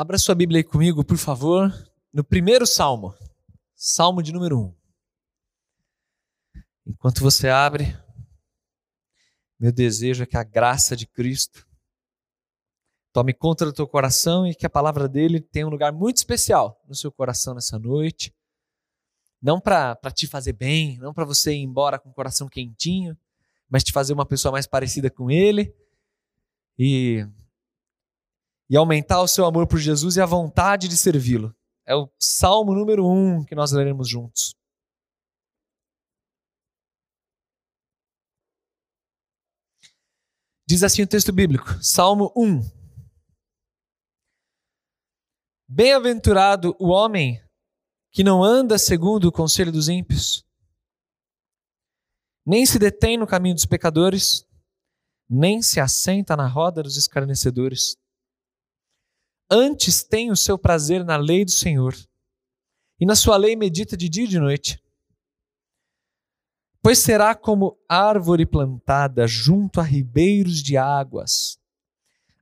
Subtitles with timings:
[0.00, 1.70] Abra sua Bíblia aí comigo, por favor,
[2.10, 3.14] no primeiro salmo,
[3.76, 4.62] salmo de número 1.
[4.62, 4.74] Um.
[6.86, 7.94] Enquanto você abre,
[9.58, 11.68] meu desejo é que a graça de Cristo
[13.12, 16.82] tome conta do teu coração e que a palavra dele tenha um lugar muito especial
[16.88, 18.34] no seu coração nessa noite.
[19.38, 23.14] Não para te fazer bem, não para você ir embora com o coração quentinho,
[23.68, 25.76] mas te fazer uma pessoa mais parecida com ele
[26.78, 27.28] e,
[28.70, 31.52] e aumentar o seu amor por Jesus e a vontade de servi-lo.
[31.84, 34.54] É o salmo número um que nós leremos juntos.
[40.68, 42.60] Diz assim o texto bíblico, Salmo 1.
[45.68, 47.42] Bem-aventurado o homem
[48.12, 50.44] que não anda segundo o conselho dos ímpios,
[52.46, 54.44] nem se detém no caminho dos pecadores,
[55.28, 57.96] nem se assenta na roda dos escarnecedores.
[59.50, 61.94] Antes tem o seu prazer na lei do Senhor,
[63.00, 64.80] e na sua lei medita de dia e de noite
[66.82, 71.58] pois será como árvore plantada junto a ribeiros de águas,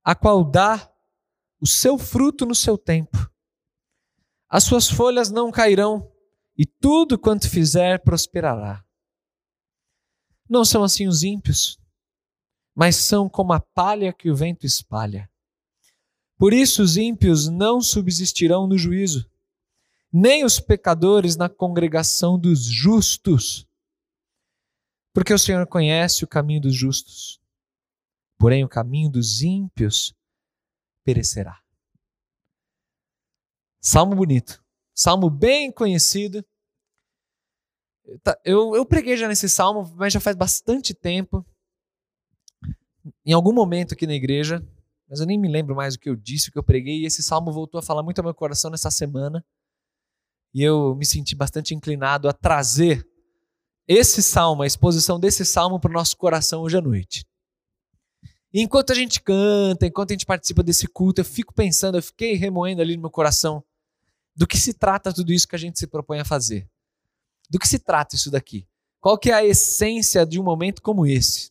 [0.04, 0.90] a qual dá
[1.60, 3.30] o seu fruto no seu tempo.
[4.48, 6.10] As suas folhas não cairão,
[6.56, 8.84] e tudo quanto fizer prosperará.
[10.48, 11.78] Não são assim os ímpios,
[12.74, 15.30] mas são como a palha que o vento espalha.
[16.38, 19.28] Por isso os ímpios não subsistirão no juízo,
[20.12, 23.68] nem os pecadores na congregação dos justos
[25.18, 27.40] porque o Senhor conhece o caminho dos justos,
[28.38, 30.14] porém o caminho dos ímpios
[31.04, 31.60] perecerá.
[33.80, 36.44] Salmo bonito, salmo bem conhecido.
[38.22, 41.44] Tá, eu, eu preguei já nesse salmo, mas já faz bastante tempo.
[43.26, 44.64] Em algum momento aqui na igreja,
[45.08, 47.06] mas eu nem me lembro mais o que eu disse, o que eu preguei, e
[47.06, 49.44] esse salmo voltou a falar muito ao meu coração nessa semana.
[50.52, 53.06] E eu me senti bastante inclinado a trazer
[53.86, 57.26] esse salmo, a exposição desse salmo para o nosso coração hoje à noite.
[58.52, 62.02] E enquanto a gente canta, enquanto a gente participa desse culto, eu fico pensando, eu
[62.02, 63.64] fiquei remoendo ali no meu coração
[64.34, 66.68] do que se trata tudo isso que a gente se propõe a fazer.
[67.50, 68.66] Do que se trata isso daqui?
[69.00, 71.50] Qual que é a essência de um momento como esse?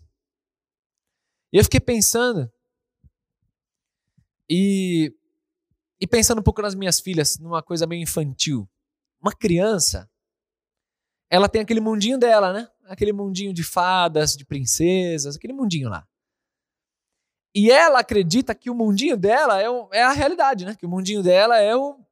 [1.52, 2.52] E eu fiquei pensando
[4.50, 5.14] e,
[6.00, 8.70] e pensando um pouco nas minhas filhas, numa coisa meio infantil.
[9.22, 10.10] Uma criança,
[11.30, 12.70] ela tem aquele mundinho dela, né?
[12.86, 16.08] Aquele mundinho de fadas, de princesas, aquele mundinho lá.
[17.54, 20.76] E ela acredita que o mundinho dela é, é a realidade, né?
[20.76, 21.72] Que o mundinho dela é,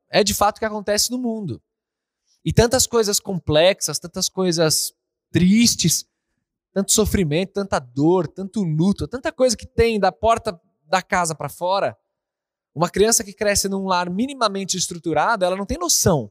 [0.10, 1.62] é de fato o que acontece no mundo.
[2.44, 4.94] E tantas coisas complexas, tantas coisas
[5.32, 6.06] tristes,
[6.74, 11.50] tanto sofrimento, tanta dor, tanto luto, tanta coisa que tem da porta da casa para
[11.50, 11.98] fora.
[12.76, 16.30] Uma criança que cresce num lar minimamente estruturado, ela não tem noção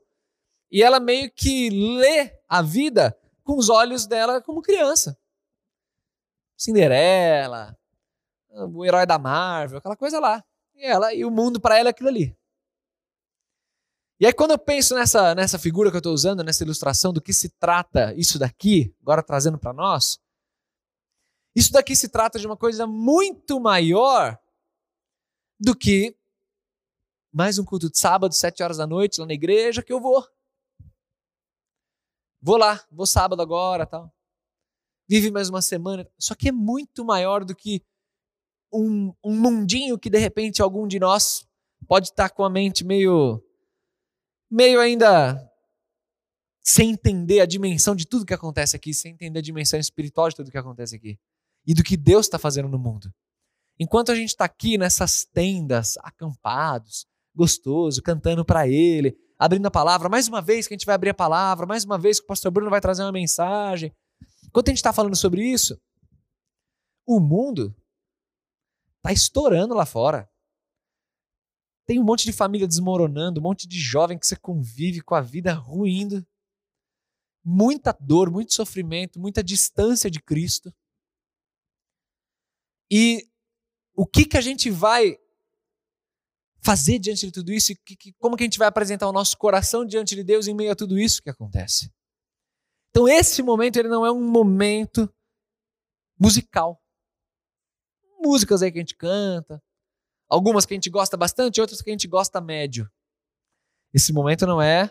[0.74, 5.16] e ela meio que lê a vida com os olhos dela como criança.
[6.56, 7.78] Cinderela,
[8.50, 10.44] o herói da Marvel, aquela coisa lá.
[10.74, 12.36] E ela e o mundo para ela é aquilo ali.
[14.18, 17.22] E aí quando eu penso nessa nessa figura que eu estou usando, nessa ilustração do
[17.22, 20.18] que se trata isso daqui, agora trazendo para nós,
[21.54, 24.36] isso daqui se trata de uma coisa muito maior
[25.60, 26.16] do que
[27.34, 30.24] mais um culto de sábado, sete horas da noite, lá na igreja, que eu vou.
[32.40, 34.14] Vou lá, vou sábado agora, tal.
[35.08, 36.08] Vive mais uma semana.
[36.16, 37.82] Só que é muito maior do que
[38.72, 41.44] um, um mundinho que de repente algum de nós
[41.88, 43.42] pode estar com a mente meio
[44.48, 45.50] meio ainda
[46.62, 50.36] sem entender a dimensão de tudo que acontece aqui, sem entender a dimensão espiritual de
[50.36, 51.18] tudo que acontece aqui
[51.66, 53.12] e do que Deus está fazendo no mundo.
[53.78, 60.08] Enquanto a gente está aqui nessas tendas, acampados, gostoso, cantando para Ele, abrindo a palavra,
[60.08, 62.28] mais uma vez que a gente vai abrir a palavra, mais uma vez que o
[62.28, 63.94] pastor Bruno vai trazer uma mensagem.
[64.46, 65.80] Enquanto a gente está falando sobre isso,
[67.06, 67.74] o mundo
[68.98, 70.30] está estourando lá fora.
[71.86, 75.20] Tem um monte de família desmoronando, um monte de jovem que você convive com a
[75.20, 76.26] vida ruindo.
[77.44, 80.72] Muita dor, muito sofrimento, muita distância de Cristo.
[82.90, 83.28] E
[83.94, 85.18] o que, que a gente vai
[86.64, 89.36] fazer diante de tudo isso que, que, como que a gente vai apresentar o nosso
[89.36, 91.92] coração diante de Deus em meio a tudo isso que acontece.
[92.88, 95.12] Então esse momento ele não é um momento
[96.18, 96.80] musical.
[98.18, 99.62] Músicas aí que a gente canta,
[100.26, 102.90] algumas que a gente gosta bastante, outras que a gente gosta médio.
[103.92, 104.90] Esse momento não é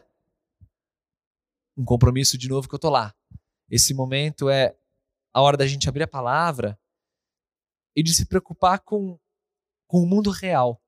[1.75, 3.15] um compromisso de novo que eu tô lá.
[3.67, 4.77] Esse momento é
[5.33, 6.79] a hora da gente abrir a palavra
[7.95, 9.19] e de se preocupar com,
[9.87, 10.82] com o mundo real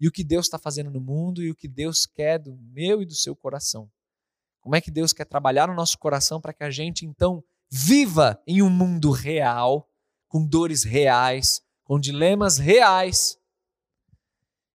[0.00, 3.02] e o que Deus está fazendo no mundo e o que Deus quer do meu
[3.02, 3.90] e do seu coração.
[4.60, 8.42] Como é que Deus quer trabalhar no nosso coração para que a gente então viva
[8.46, 9.88] em um mundo real,
[10.26, 13.38] com dores reais, com dilemas reais,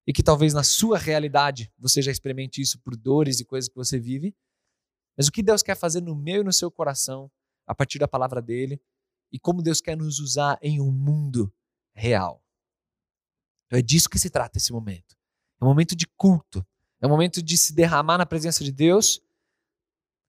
[0.08, 3.76] e que talvez na sua realidade você já experimente isso por dores e coisas que
[3.76, 4.36] você vive,
[5.18, 7.32] mas o que Deus quer fazer no meu e no seu coração,
[7.66, 8.80] a partir da palavra dele,
[9.32, 11.52] e como Deus quer nos usar em um mundo
[11.94, 12.45] real.
[13.76, 15.18] Então é disso que se trata esse momento.
[15.60, 16.66] É um momento de culto.
[17.02, 19.20] É um momento de se derramar na presença de Deus,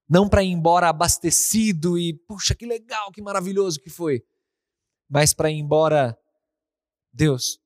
[0.09, 4.25] não para ir embora abastecido e, puxa, que legal, que maravilhoso que foi,
[5.09, 6.19] mas para ir embora,
[7.13, 7.61] Deus,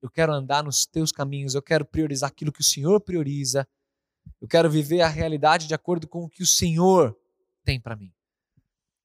[0.00, 3.66] eu quero andar nos teus caminhos, eu quero priorizar aquilo que o Senhor prioriza,
[4.40, 7.16] eu quero viver a realidade de acordo com o que o Senhor
[7.64, 8.12] tem para mim.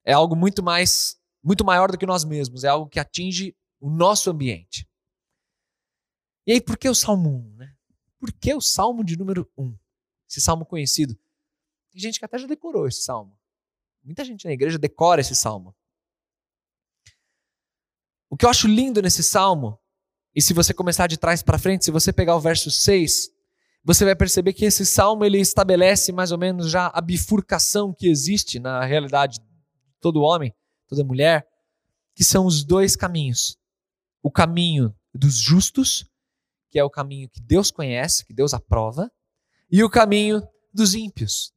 [0.05, 3.89] É algo muito mais, muito maior do que nós mesmos, é algo que atinge o
[3.89, 4.87] nosso ambiente.
[6.47, 7.55] E aí, por que o Salmo 1?
[7.57, 7.75] Né?
[8.17, 9.77] Por que o Salmo de número 1?
[10.29, 11.13] Esse salmo conhecido.
[11.91, 13.37] Tem gente que até já decorou esse salmo.
[14.01, 15.75] Muita gente na igreja decora esse salmo.
[18.29, 19.77] O que eu acho lindo nesse salmo,
[20.33, 23.29] e se você começar de trás para frente, se você pegar o verso 6,
[23.83, 28.07] você vai perceber que esse salmo ele estabelece mais ou menos já a bifurcação que
[28.07, 29.45] existe na realidade de
[29.99, 30.55] todo homem,
[30.87, 31.45] toda mulher,
[32.15, 33.57] que são os dois caminhos.
[34.23, 36.05] O caminho dos justos
[36.77, 39.11] que é o caminho que Deus conhece, que Deus aprova,
[39.67, 41.51] e o caminho dos ímpios.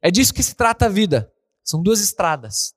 [0.00, 1.32] É disso que se trata a vida.
[1.64, 2.72] São duas estradas.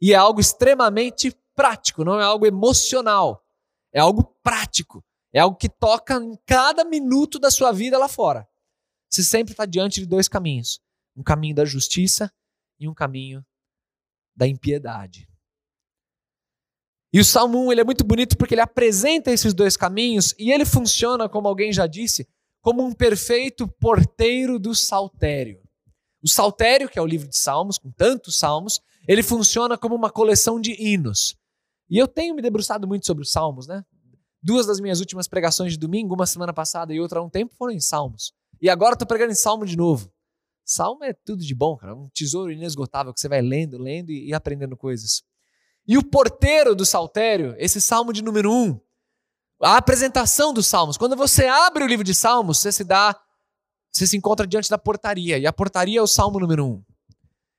[0.00, 3.44] E é algo extremamente prático, não é algo emocional.
[3.92, 5.04] É algo prático.
[5.30, 8.48] É algo que toca em cada minuto da sua vida lá fora.
[9.10, 10.80] Você sempre está diante de dois caminhos:
[11.14, 12.32] um caminho da justiça
[12.80, 13.44] e um caminho
[14.34, 15.28] da impiedade.
[17.14, 20.50] E o Salmo 1 ele é muito bonito porque ele apresenta esses dois caminhos e
[20.50, 22.26] ele funciona, como alguém já disse,
[22.60, 25.60] como um perfeito porteiro do saltério.
[26.20, 30.10] O saltério, que é o livro de salmos, com tantos salmos, ele funciona como uma
[30.10, 31.36] coleção de hinos.
[31.88, 33.84] E eu tenho me debruçado muito sobre os salmos, né?
[34.42, 37.54] Duas das minhas últimas pregações de domingo, uma semana passada e outra há um tempo,
[37.56, 38.32] foram em salmos.
[38.60, 40.10] E agora estou pregando em salmo de novo.
[40.64, 41.94] Salmo é tudo de bom, cara.
[41.94, 45.22] Um tesouro inesgotável que você vai lendo, lendo e aprendendo coisas.
[45.86, 48.80] E o porteiro do saltério, esse salmo de número 1, um,
[49.60, 50.96] a apresentação dos salmos.
[50.96, 53.18] Quando você abre o livro de salmos, você se dá,
[53.92, 56.70] você se encontra diante da portaria, e a portaria é o salmo número 1.
[56.70, 56.84] Um.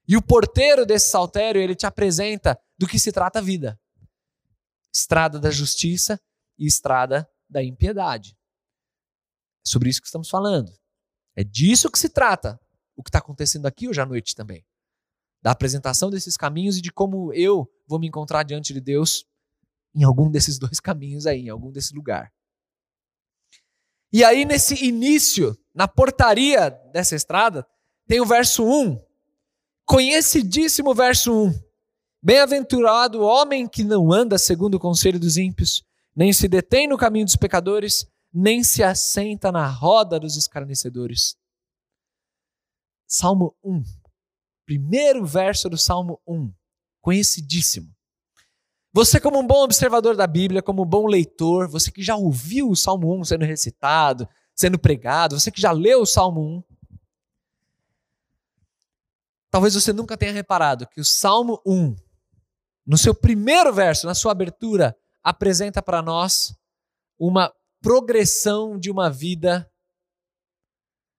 [0.08, 3.80] E o porteiro desse saltério, ele te apresenta do que se trata a vida.
[4.94, 6.20] Estrada da justiça
[6.58, 8.36] e estrada da impiedade.
[9.66, 10.72] É sobre isso que estamos falando.
[11.36, 12.60] É disso que se trata
[12.96, 14.66] o que está acontecendo aqui hoje à noite também
[15.46, 19.28] da apresentação desses caminhos e de como eu vou me encontrar diante de Deus
[19.94, 22.34] em algum desses dois caminhos aí, em algum desse lugar.
[24.12, 27.64] E aí, nesse início, na portaria dessa estrada,
[28.08, 29.00] tem o verso 1,
[29.86, 31.54] conhecidíssimo verso 1.
[32.24, 35.84] Bem-aventurado o homem que não anda segundo o conselho dos ímpios,
[36.16, 41.38] nem se detém no caminho dos pecadores, nem se assenta na roda dos escarnecedores.
[43.06, 43.84] Salmo 1
[44.66, 46.52] primeiro verso do Salmo 1,
[47.02, 47.94] conhecidíssimo.
[48.92, 52.70] Você, como um bom observador da Bíblia, como um bom leitor, você que já ouviu
[52.70, 56.64] o Salmo 1 sendo recitado, sendo pregado, você que já leu o Salmo 1,
[59.52, 61.96] talvez você nunca tenha reparado que o Salmo 1,
[62.86, 66.56] no seu primeiro verso, na sua abertura, apresenta para nós
[67.20, 69.70] uma progressão de uma vida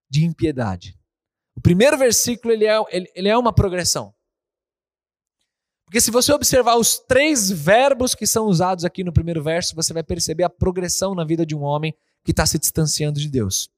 [0.09, 0.99] de impiedade.
[1.57, 4.15] O primeiro versículo ele é, ele, ele é uma progressão.
[5.87, 9.93] Porque se você observar os três verbos que são usados aqui no primeiro verso, você
[9.93, 11.95] vai perceber a progressão na vida de um homem
[12.25, 13.71] que está se distanciando de Deus.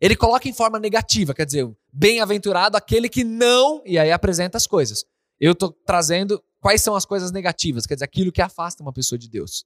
[0.00, 4.66] Ele coloca em forma negativa, quer dizer, bem-aventurado aquele que não, e aí apresenta as
[4.66, 5.04] coisas.
[5.40, 9.18] Eu estou trazendo quais são as coisas negativas, quer dizer, aquilo que afasta uma pessoa
[9.18, 9.64] de Deus.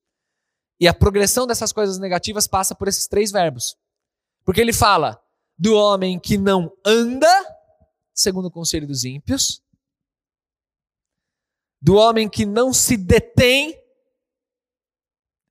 [0.79, 3.77] E a progressão dessas coisas negativas passa por esses três verbos.
[4.45, 5.21] Porque ele fala:
[5.61, 7.29] do homem que não anda
[8.15, 9.63] segundo o conselho dos ímpios,
[11.81, 13.71] do homem que não se detém,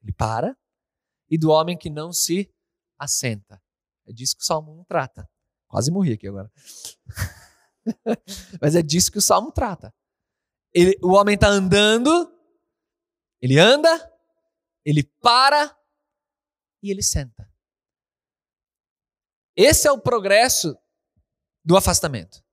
[0.01, 0.57] ele para,
[1.29, 2.51] e do homem que não se
[2.97, 3.61] assenta.
[4.07, 5.29] É disso que o Salmo 1 trata.
[5.67, 6.51] Quase morri aqui agora.
[8.61, 9.93] Mas é disso que o Salmo trata.
[10.73, 12.31] Ele, o homem está andando,
[13.41, 13.89] ele anda,
[14.85, 15.75] ele para
[16.81, 17.48] e ele senta.
[19.55, 20.77] Esse é o progresso
[21.63, 22.43] do afastamento.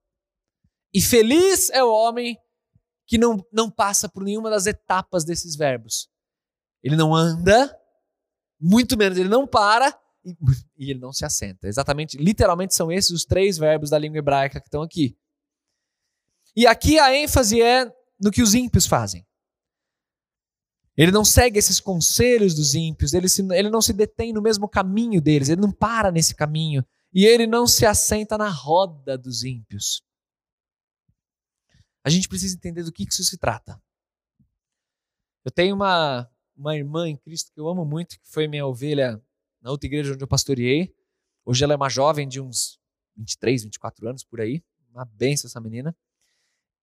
[0.92, 2.38] E feliz é o homem
[3.06, 6.08] que não, não passa por nenhuma das etapas desses verbos.
[6.82, 7.76] Ele não anda,
[8.60, 10.36] muito menos ele não para e,
[10.78, 11.68] e ele não se assenta.
[11.68, 15.16] Exatamente, literalmente são esses os três verbos da língua hebraica que estão aqui.
[16.54, 17.84] E aqui a ênfase é
[18.20, 19.25] no que os ímpios fazem.
[20.96, 24.68] Ele não segue esses conselhos dos ímpios, ele, se, ele não se detém no mesmo
[24.68, 29.44] caminho deles, ele não para nesse caminho, e ele não se assenta na roda dos
[29.44, 30.02] ímpios.
[32.02, 33.82] A gente precisa entender do que isso se trata.
[35.44, 39.22] Eu tenho uma, uma irmã em Cristo que eu amo muito, que foi minha ovelha
[39.60, 40.94] na outra igreja onde eu pastoreei.
[41.44, 42.80] Hoje ela é uma jovem de uns
[43.16, 44.62] 23, 24 anos por aí.
[44.90, 45.94] Uma benção essa menina.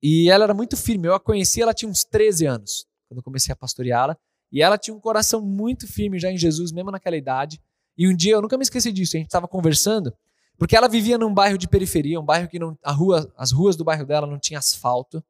[0.01, 1.07] E ela era muito firme.
[1.07, 4.17] Eu a conheci, ela tinha uns 13 anos, quando eu comecei a pastoreá-la.
[4.51, 7.59] E ela tinha um coração muito firme já em Jesus, mesmo naquela idade.
[7.97, 10.13] E um dia, eu nunca me esqueci disso, a gente estava conversando,
[10.57, 13.75] porque ela vivia num bairro de periferia, um bairro que não, a rua, as ruas
[13.75, 15.23] do bairro dela não tinha asfalto,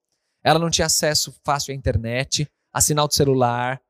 [0.43, 3.81] ela não tinha acesso fácil à internet, a sinal de celular.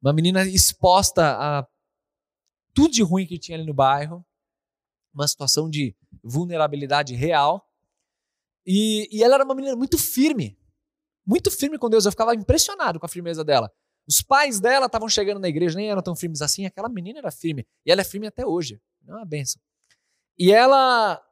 [0.00, 1.66] Uma menina exposta a
[2.72, 4.24] tudo de ruim que tinha ali no bairro,
[5.12, 7.66] uma situação de vulnerabilidade real.
[8.66, 10.58] E, e ela era uma menina muito firme,
[11.26, 12.04] muito firme com Deus.
[12.04, 13.70] Eu ficava impressionado com a firmeza dela.
[14.06, 16.66] Os pais dela estavam chegando na igreja, nem eram tão firmes assim.
[16.66, 17.66] Aquela menina era firme.
[17.86, 18.80] E ela é firme até hoje.
[19.06, 19.60] É uma benção.
[20.38, 21.22] E ela.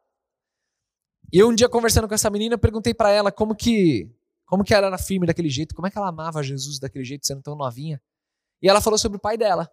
[1.32, 4.10] Eu um dia conversando com essa menina, perguntei para ela como que
[4.46, 7.26] como que ela era firme daquele jeito, como é que ela amava Jesus daquele jeito,
[7.26, 7.98] sendo tão novinha.
[8.60, 9.66] E ela falou sobre o pai dela.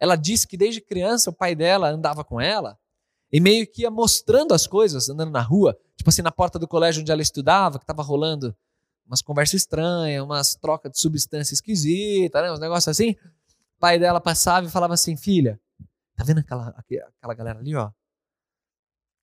[0.00, 2.76] Ela disse que desde criança o pai dela andava com ela
[3.32, 6.66] e meio que ia mostrando as coisas, andando na rua, tipo assim, na porta do
[6.66, 8.52] colégio onde ela estudava, que estava rolando
[9.06, 13.12] umas conversas estranhas, umas trocas de substância esquisita, né, uns negócios assim.
[13.76, 15.60] O pai dela passava e falava assim: Filha,
[16.16, 17.90] tá vendo aquela, aquela galera ali, ó?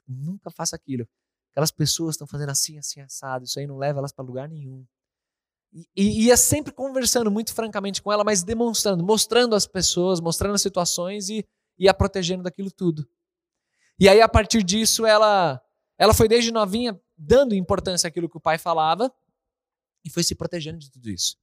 [0.07, 1.07] Nunca faça aquilo.
[1.51, 3.45] Aquelas pessoas estão fazendo assim, assim, assado.
[3.45, 4.86] Isso aí não leva elas para lugar nenhum.
[5.71, 10.55] E, e ia sempre conversando muito francamente com ela, mas demonstrando, mostrando as pessoas, mostrando
[10.55, 13.07] as situações e ia protegendo daquilo tudo.
[14.00, 15.62] E aí, a partir disso, ela,
[15.98, 19.13] ela foi desde novinha dando importância àquilo que o pai falava
[20.03, 21.38] e foi se protegendo de tudo isso.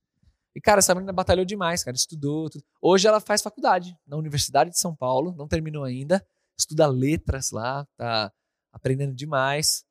[0.54, 2.48] E, cara, essa menina batalhou demais, cara, estudou.
[2.48, 2.64] Tudo.
[2.80, 6.26] Hoje ela faz faculdade na Universidade de São Paulo, não terminou ainda,
[6.58, 8.32] estuda letras lá, tá
[8.72, 9.84] aprendendo demais,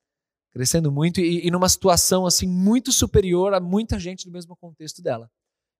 [0.52, 5.02] crescendo muito e, e numa situação assim muito superior a muita gente do mesmo contexto
[5.02, 5.30] dela.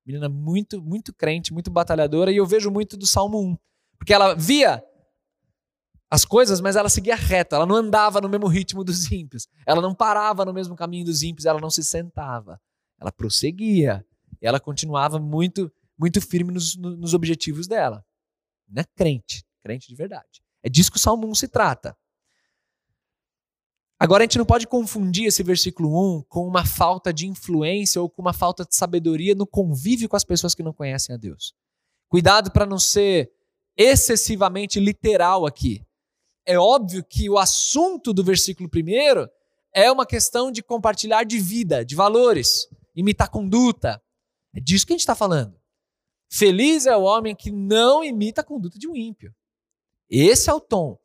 [0.06, 3.58] Menina muito, muito crente, muito batalhadora, e eu vejo muito do Salmo 1,
[3.98, 4.84] porque ela via
[6.12, 9.82] as coisas, mas ela seguia reta, ela não andava no mesmo ritmo dos ímpios, ela
[9.82, 12.62] não parava no mesmo caminho dos ímpios, ela não se sentava,
[13.00, 14.06] ela prosseguia,
[14.42, 18.06] ela continuava muito, muito firme nos, nos objetivos dela.
[18.68, 20.44] Não é crente, crente de verdade.
[20.64, 21.96] É disso que o Salmo 1 se trata.
[24.00, 28.10] Agora a gente não pode confundir esse versículo 1 com uma falta de influência ou
[28.10, 31.54] com uma falta de sabedoria no convívio com as pessoas que não conhecem a Deus.
[32.10, 33.32] Cuidado para não ser
[33.78, 35.86] excessivamente literal aqui
[36.46, 39.28] é óbvio que o assunto do versículo primeiro
[39.74, 44.02] é uma questão de compartilhar de vida, de valores, imitar conduta.
[44.54, 45.60] É disso que a gente está falando.
[46.30, 49.34] Feliz é o homem que não imita a conduta de um ímpio.
[50.10, 50.98] Esse é o tom.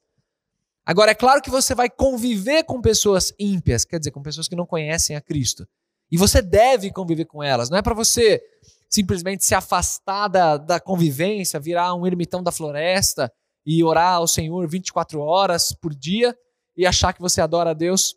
[0.85, 4.57] Agora, é claro que você vai conviver com pessoas ímpias, quer dizer, com pessoas que
[4.57, 5.67] não conhecem a Cristo.
[6.11, 7.71] E você deve conviver com elas.
[7.71, 8.43] Não é para você
[8.89, 13.33] simplesmente se afastar da, da convivência, virar um ermitão da floresta
[13.65, 16.37] e orar ao Senhor 24 horas por dia
[16.77, 18.17] e achar que você adora a Deus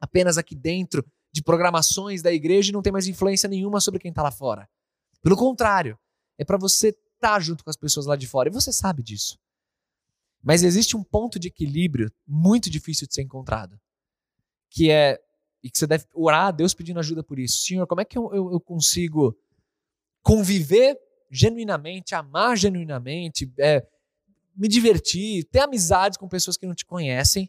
[0.00, 4.10] apenas aqui dentro de programações da igreja e não tem mais influência nenhuma sobre quem
[4.10, 4.68] está lá fora.
[5.22, 5.98] Pelo contrário,
[6.38, 9.02] é para você estar tá junto com as pessoas lá de fora e você sabe
[9.02, 9.38] disso.
[10.42, 13.80] Mas existe um ponto de equilíbrio muito difícil de ser encontrado,
[14.68, 15.18] que é
[15.62, 17.62] e que você deve orar a Deus pedindo ajuda por isso.
[17.62, 19.38] Senhor, como é que eu, eu, eu consigo
[20.20, 20.98] conviver
[21.30, 23.86] genuinamente, amar genuinamente, é,
[24.56, 27.48] me divertir, ter amizades com pessoas que não te conhecem,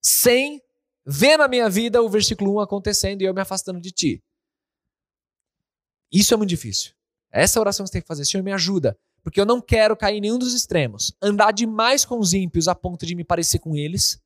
[0.00, 0.62] sem
[1.04, 4.22] ver na minha vida o versículo 1 acontecendo e eu me afastando de ti.
[6.12, 6.92] Isso é muito difícil.
[7.30, 8.24] Essa oração que você tem que fazer.
[8.24, 8.98] Senhor, me ajuda.
[9.22, 11.12] Porque eu não quero cair em nenhum dos extremos.
[11.22, 14.20] Andar demais com os ímpios a ponto de me parecer com eles.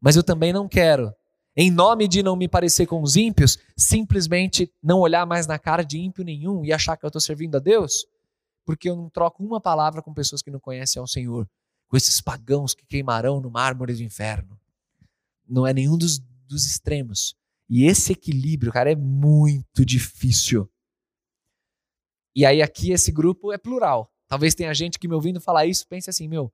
[0.00, 1.12] Mas eu também não quero,
[1.56, 5.82] em nome de não me parecer com os ímpios, simplesmente não olhar mais na cara
[5.82, 8.06] de ímpio nenhum e achar que eu estou servindo a Deus
[8.70, 11.44] porque eu não troco uma palavra com pessoas que não conhecem ao Senhor,
[11.88, 14.59] com esses pagãos que queimarão no mármore do inferno.
[15.50, 17.34] Não é nenhum dos, dos extremos.
[17.68, 20.70] E esse equilíbrio, cara, é muito difícil.
[22.34, 24.12] E aí aqui esse grupo é plural.
[24.28, 26.52] Talvez tenha gente que me ouvindo falar isso pense assim, meu,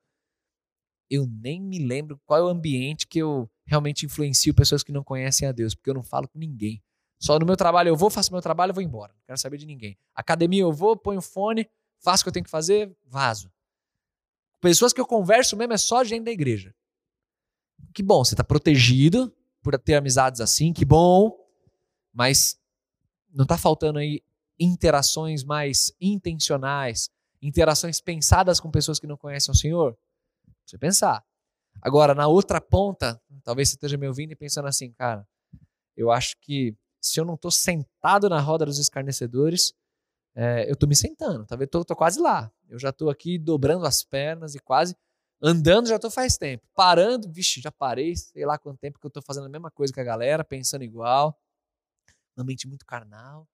[1.10, 5.04] eu nem me lembro qual é o ambiente que eu realmente influencio pessoas que não
[5.04, 6.82] conhecem a Deus, porque eu não falo com ninguém.
[7.20, 9.12] Só no meu trabalho eu vou, faço meu trabalho e vou embora.
[9.12, 9.96] Não quero saber de ninguém.
[10.14, 13.50] Academia eu vou, ponho fone, faço o que eu tenho que fazer, vazo.
[14.60, 16.74] Pessoas que eu converso mesmo é só gente da igreja.
[17.96, 21.34] Que bom, você está protegido por ter amizades assim, que bom.
[22.12, 22.60] Mas
[23.32, 24.22] não está faltando aí
[24.60, 27.08] interações mais intencionais,
[27.40, 29.96] interações pensadas com pessoas que não conhecem o Senhor?
[30.66, 31.24] Você pensar.
[31.80, 35.26] Agora, na outra ponta, talvez você esteja me ouvindo e pensando assim, cara,
[35.96, 39.72] eu acho que se eu não estou sentado na roda dos escarnecedores,
[40.34, 42.52] é, eu estou me sentando, talvez tá estou quase lá.
[42.68, 44.94] Eu já estou aqui dobrando as pernas e quase
[45.46, 46.66] andando, já estou faz tempo.
[46.74, 49.92] Parando, vixe, já parei, sei lá quanto tempo que eu estou fazendo a mesma coisa
[49.92, 51.38] que a galera, pensando igual.
[52.36, 53.48] Uma mente muito carnal.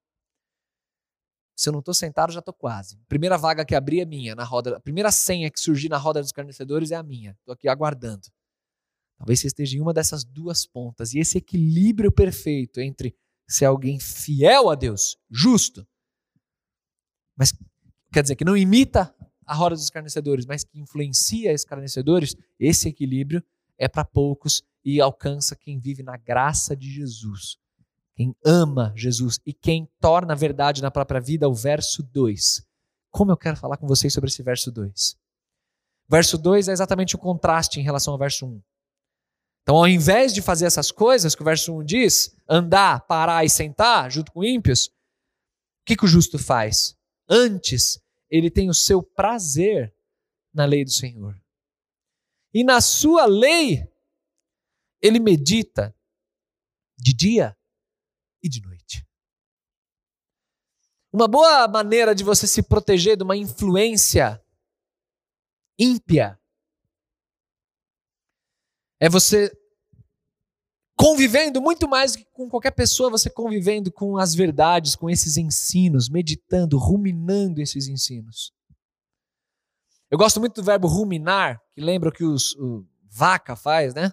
[1.56, 2.96] Se eu não estou sentado, já estou quase.
[3.08, 4.76] Primeira vaga que abrir é minha na roda.
[4.76, 7.32] A primeira senha que surgir na roda dos escarnecedores é a minha.
[7.38, 8.26] Estou aqui aguardando.
[9.18, 11.14] Talvez você esteja em uma dessas duas pontas.
[11.14, 13.14] E esse equilíbrio perfeito entre
[13.46, 15.86] ser alguém fiel a Deus, justo,
[17.36, 17.52] mas
[18.12, 19.14] quer dizer que não imita
[19.46, 23.42] a roda dos escarnecedores, mas que influencia escarnecedores, esse equilíbrio
[23.78, 27.56] é para poucos e alcança quem vive na graça de Jesus,
[28.14, 32.64] quem ama Jesus e quem torna a verdade na própria vida, o verso 2.
[33.10, 35.16] Como eu quero falar com vocês sobre esse verso 2?
[36.08, 38.62] Verso 2 é exatamente o contraste em relação ao verso 1.
[39.62, 43.48] Então, ao invés de fazer essas coisas que o verso 1 diz, andar, parar e
[43.48, 46.96] sentar junto com ímpios, o que, que o justo faz?
[47.28, 48.01] Antes,
[48.32, 49.94] ele tem o seu prazer
[50.54, 51.38] na lei do Senhor.
[52.54, 53.86] E na sua lei,
[55.02, 55.94] ele medita
[56.98, 57.54] de dia
[58.42, 59.06] e de noite.
[61.12, 64.42] Uma boa maneira de você se proteger de uma influência
[65.78, 66.40] ímpia
[68.98, 69.52] é você
[71.02, 76.08] convivendo muito mais que com qualquer pessoa, você convivendo com as verdades, com esses ensinos,
[76.08, 78.52] meditando, ruminando esses ensinos.
[80.08, 84.12] Eu gosto muito do verbo ruminar, que lembra o que os o vaca faz, né?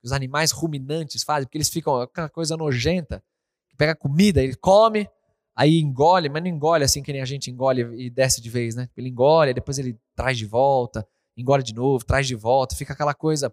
[0.00, 3.20] Os animais ruminantes fazem, porque eles ficam aquela coisa nojenta,
[3.68, 5.08] que pega comida, ele come,
[5.56, 8.76] aí engole, mas não engole assim que nem a gente engole e desce de vez,
[8.76, 8.88] né?
[8.96, 11.04] Ele engole, depois ele traz de volta,
[11.36, 13.52] engole de novo, traz de volta, fica aquela coisa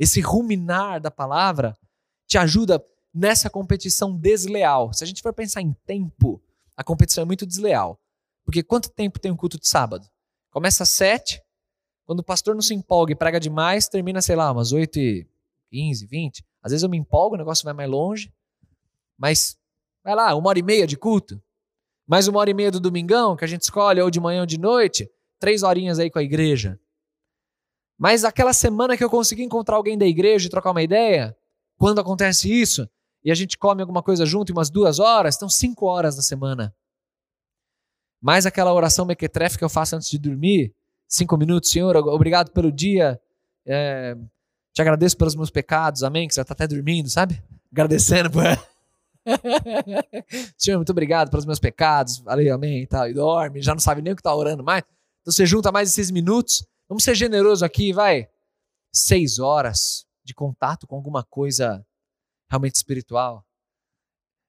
[0.00, 1.76] esse ruminar da palavra
[2.26, 2.82] te ajuda
[3.12, 4.94] nessa competição desleal.
[4.94, 6.42] Se a gente for pensar em tempo,
[6.74, 8.00] a competição é muito desleal.
[8.42, 10.08] Porque quanto tempo tem um culto de sábado?
[10.50, 11.42] Começa às sete,
[12.06, 15.28] quando o pastor não se empolga e prega demais, termina, sei lá, umas oito e
[15.70, 16.42] quinze, vinte.
[16.62, 18.32] Às vezes eu me empolgo, o negócio vai mais longe,
[19.18, 19.58] mas
[20.02, 21.42] vai lá, uma hora e meia de culto.
[22.06, 24.46] Mais uma hora e meia do domingão, que a gente escolhe, ou de manhã ou
[24.46, 26.79] de noite, três horinhas aí com a igreja.
[28.00, 31.36] Mas aquela semana que eu consegui encontrar alguém da igreja e trocar uma ideia,
[31.76, 32.88] quando acontece isso,
[33.22, 36.22] e a gente come alguma coisa junto em umas duas horas, então cinco horas na
[36.22, 36.74] semana.
[38.18, 40.74] Mais aquela oração mequetrefe que eu faço antes de dormir,
[41.06, 43.20] cinco minutos, Senhor, obrigado pelo dia,
[43.66, 44.16] é,
[44.72, 47.42] te agradeço pelos meus pecados, amém, que você está até dormindo, sabe?
[47.70, 48.44] Agradecendo por...
[50.56, 54.00] Senhor, muito obrigado pelos meus pecados, valeu, amém, e tal, e dorme, já não sabe
[54.00, 54.84] nem o que está orando mais.
[55.20, 58.28] Então você junta mais esses minutos, Vamos ser generoso aqui, vai.
[58.92, 61.86] Seis horas de contato com alguma coisa
[62.50, 63.46] realmente espiritual.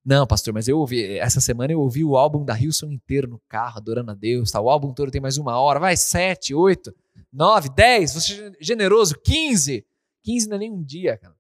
[0.04, 3.40] Não, pastor, mas eu ouvi, essa semana eu ouvi o álbum da Hilson inteiro no
[3.48, 4.50] carro, adorando a Deus.
[4.50, 4.60] Tá?
[4.60, 5.80] O álbum todo tem mais uma hora.
[5.80, 6.92] Vai, sete, oito,
[7.32, 8.16] nove, dez.
[8.16, 9.86] Você é generoso, quinze.
[10.24, 11.38] Quinze não é nem um dia, cara.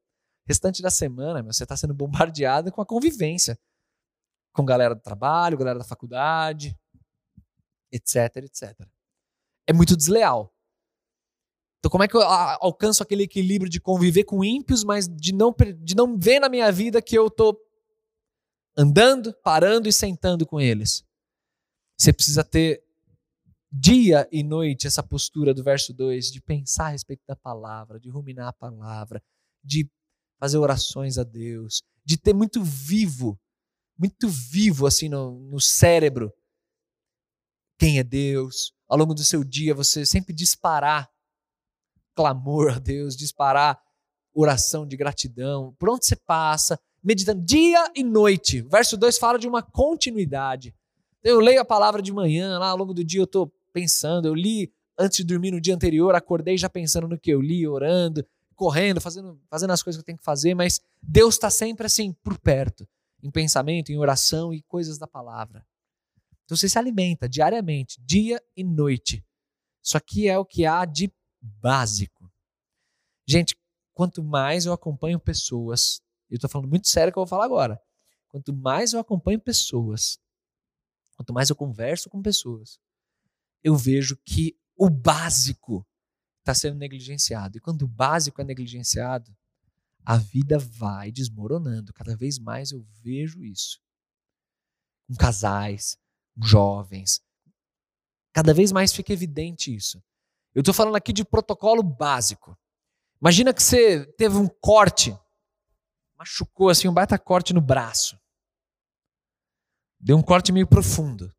[0.48, 3.58] Restante da semana, meu, você está sendo bombardeado com a convivência.
[4.54, 6.78] Com galera do trabalho, galera da faculdade,
[7.92, 8.88] etc, etc.
[9.66, 10.54] É muito desleal.
[11.82, 15.52] Então, como é que eu alcanço aquele equilíbrio de conviver com ímpios, mas de não,
[15.80, 17.60] de não ver na minha vida que eu estou
[18.78, 21.04] andando, parando e sentando com eles?
[21.98, 22.84] Você precisa ter
[23.72, 28.10] dia e noite essa postura do verso 2 de pensar a respeito da palavra, de
[28.10, 29.20] ruminar a palavra,
[29.63, 29.89] de
[30.39, 33.39] fazer orações a Deus, de ter muito vivo,
[33.98, 36.32] muito vivo assim no, no cérebro
[37.80, 38.72] quem é Deus.
[38.88, 41.10] Ao longo do seu dia, você sempre disparar
[42.15, 43.80] clamor a Deus, disparar
[44.34, 45.76] oração de gratidão.
[45.78, 48.62] Por onde você passa, meditando dia e noite.
[48.62, 50.74] O verso 2 fala de uma continuidade.
[51.24, 54.34] Eu leio a palavra de manhã, lá ao longo do dia eu estou pensando, eu
[54.34, 58.26] li antes de dormir no dia anterior, acordei já pensando no que eu li, orando,
[58.56, 62.13] correndo, fazendo, fazendo as coisas que eu tenho que fazer, mas Deus está sempre assim,
[62.24, 62.88] por perto,
[63.24, 65.65] em pensamento, em oração e coisas da palavra.
[66.45, 69.24] Então você se alimenta diariamente, dia e noite.
[69.84, 72.32] Isso aqui é o que há de básico.
[73.27, 73.56] Gente,
[73.93, 77.82] quanto mais eu acompanho pessoas, eu estou falando muito sério que eu vou falar agora.
[78.27, 80.19] Quanto mais eu acompanho pessoas,
[81.15, 82.80] quanto mais eu converso com pessoas,
[83.63, 85.86] eu vejo que o básico
[86.39, 87.58] está sendo negligenciado.
[87.58, 89.36] E quando o básico é negligenciado,
[90.04, 91.93] a vida vai desmoronando.
[91.93, 93.80] Cada vez mais eu vejo isso.
[95.08, 95.97] Com casais,
[96.34, 97.21] com jovens.
[98.34, 100.01] Cada vez mais fica evidente isso.
[100.54, 102.58] Eu estou falando aqui de protocolo básico.
[103.22, 105.18] Imagina que você teve um corte,
[106.18, 108.20] machucou assim, um baita corte no braço.
[110.00, 111.26] Deu um corte meio profundo.
[111.26, 111.34] O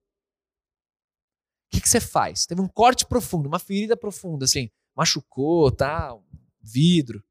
[1.72, 2.46] que, que você faz?
[2.46, 6.16] Teve um corte profundo, uma ferida profunda, assim, machucou, tá?
[6.60, 7.22] Vidro.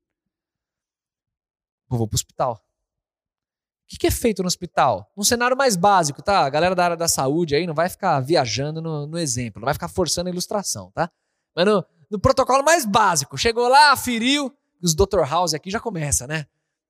[1.88, 2.56] Pô, vou pro hospital.
[2.56, 5.12] O que, que é feito no hospital?
[5.16, 6.46] Num cenário mais básico, tá?
[6.46, 9.66] A galera da área da saúde aí não vai ficar viajando no, no exemplo, não
[9.66, 11.12] vai ficar forçando a ilustração, tá?
[11.56, 15.22] Mas no, no protocolo mais básico, chegou lá, feriu, os Dr.
[15.28, 16.48] House aqui já começa, né?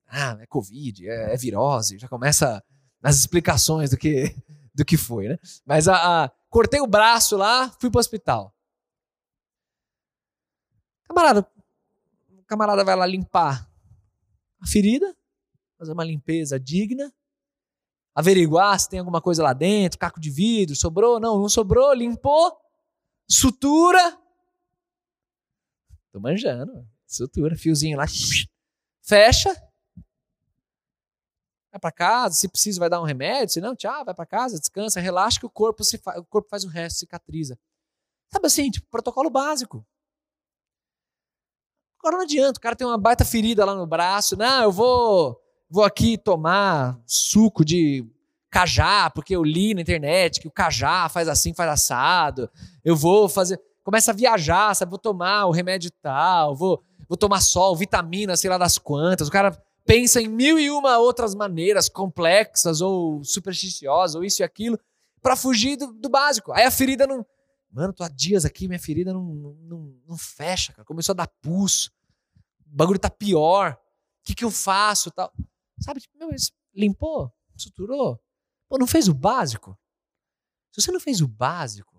[0.07, 2.63] Ah, é Covid, é, é virose, já começa
[3.01, 4.35] nas explicações do que,
[4.73, 5.39] do que foi, né?
[5.65, 8.53] Mas a, a cortei o braço lá, fui para o hospital.
[11.05, 11.47] Camarada,
[12.37, 13.69] o camarada vai lá limpar
[14.61, 15.15] a ferida,
[15.77, 17.11] fazer uma limpeza digna,
[18.13, 22.55] averiguar se tem alguma coisa lá dentro, caco de vidro, sobrou, não, não sobrou, limpou,
[23.27, 24.17] sutura.
[26.11, 28.05] Tô manjando, sutura, fiozinho lá,
[29.01, 29.49] fecha,
[31.71, 34.59] vai para casa, se precisa vai dar um remédio, se não, tchau, vai para casa,
[34.59, 37.57] descansa, relaxa que o corpo, se o corpo faz o resto, cicatriza.
[38.29, 39.85] Sabe assim, tipo, protocolo básico.
[41.99, 45.39] Agora não adianta, o cara tem uma baita ferida lá no braço, não, eu vou,
[45.69, 48.05] vou aqui tomar suco de
[48.49, 52.49] cajá, porque eu li na internet que o cajá faz assim, faz assado,
[52.83, 57.41] eu vou fazer, começa a viajar, sabe, vou tomar o remédio tal, vou, vou tomar
[57.41, 59.51] sol, vitamina, sei lá das quantas, o cara
[59.85, 64.79] pensa em mil e uma outras maneiras complexas ou supersticiosas ou isso e aquilo
[65.21, 66.51] para fugir do, do, básico.
[66.51, 67.25] Aí a ferida não.
[67.71, 70.85] Mano, tô há dias aqui, minha ferida não, não, não fecha, cara.
[70.85, 71.91] Começou a dar pulso.
[72.65, 73.73] O bagulho tá pior.
[73.73, 75.09] O que, que eu faço?
[75.11, 75.31] Tal.
[75.79, 76.29] Sabe, tipo, meu,
[76.75, 77.31] limpou?
[77.55, 78.19] Suturou?
[78.67, 79.77] Pô, não fez o básico?
[80.71, 81.90] Se você não fez o básico,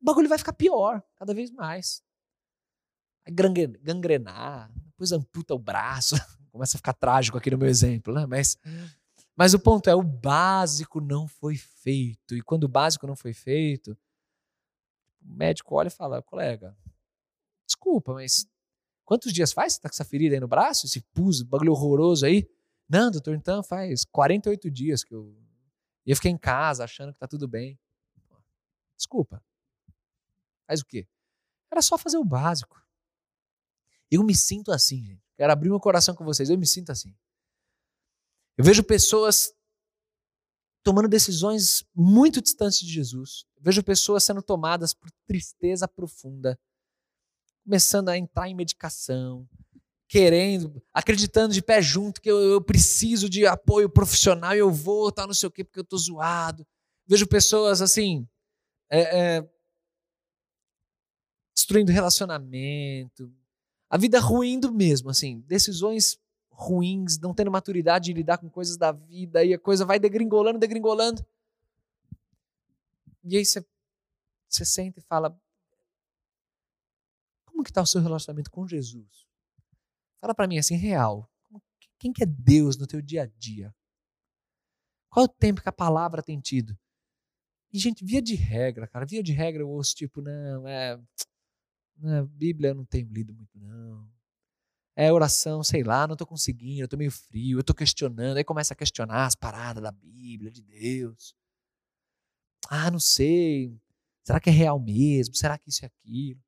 [0.00, 2.02] o bagulho vai ficar pior, cada vez mais.
[3.24, 3.34] Vai
[3.82, 6.14] gangrenar, depois amputa o braço.
[6.50, 8.26] Começa a ficar trágico aqui no meu exemplo, né?
[8.26, 8.58] Mas,
[9.36, 12.34] mas o ponto é: o básico não foi feito.
[12.34, 13.96] E quando o básico não foi feito,
[15.22, 16.76] o médico olha e fala: colega,
[17.66, 18.48] desculpa, mas
[19.04, 20.86] quantos dias faz você tá com essa ferida aí no braço?
[20.86, 22.48] Esse pus, bagulho horroroso aí?
[22.88, 25.36] Não, doutor, então faz 48 dias que eu.
[26.06, 27.78] E eu fiquei em casa achando que tá tudo bem.
[28.96, 29.40] Desculpa.
[30.70, 31.04] Faz o quê?
[31.68, 32.80] Era só fazer o básico.
[34.08, 35.22] Eu me sinto assim, gente.
[35.36, 36.48] Quero abrir meu coração com vocês.
[36.48, 37.12] Eu me sinto assim.
[38.56, 39.52] Eu vejo pessoas
[40.84, 43.44] tomando decisões muito distantes de Jesus.
[43.56, 46.56] Eu vejo pessoas sendo tomadas por tristeza profunda,
[47.64, 49.48] começando a entrar em medicação,
[50.06, 55.10] querendo, acreditando de pé junto que eu, eu preciso de apoio profissional e eu vou,
[55.10, 56.64] tá, não sei o quê, porque eu tô zoado.
[57.08, 58.24] Vejo pessoas assim,
[58.88, 59.00] é,
[59.38, 59.50] é,
[61.70, 63.32] destruindo relacionamento,
[63.88, 66.18] a vida ruindo mesmo, assim, decisões
[66.50, 70.58] ruins, não tendo maturidade de lidar com coisas da vida, e a coisa vai degringolando,
[70.58, 71.24] degringolando.
[73.22, 73.64] E aí você,
[74.48, 75.40] você senta e fala:
[77.44, 79.26] Como que está o seu relacionamento com Jesus?
[80.20, 81.30] Fala para mim assim, real.
[81.98, 83.74] Quem que é Deus no teu dia a dia?
[85.08, 86.76] Qual o tempo que a palavra tem tido?
[87.72, 90.98] E, gente, via de regra, cara, via de regra eu ouço tipo, não, é
[92.00, 94.08] na Bíblia eu não tenho lido muito, não.
[94.96, 98.36] É oração, sei lá, não estou conseguindo, estou meio frio, eu estou questionando.
[98.36, 101.34] Aí começa a questionar as paradas da Bíblia, de Deus.
[102.68, 103.80] Ah, não sei.
[104.22, 105.34] Será que é real mesmo?
[105.34, 106.40] Será que isso é aquilo?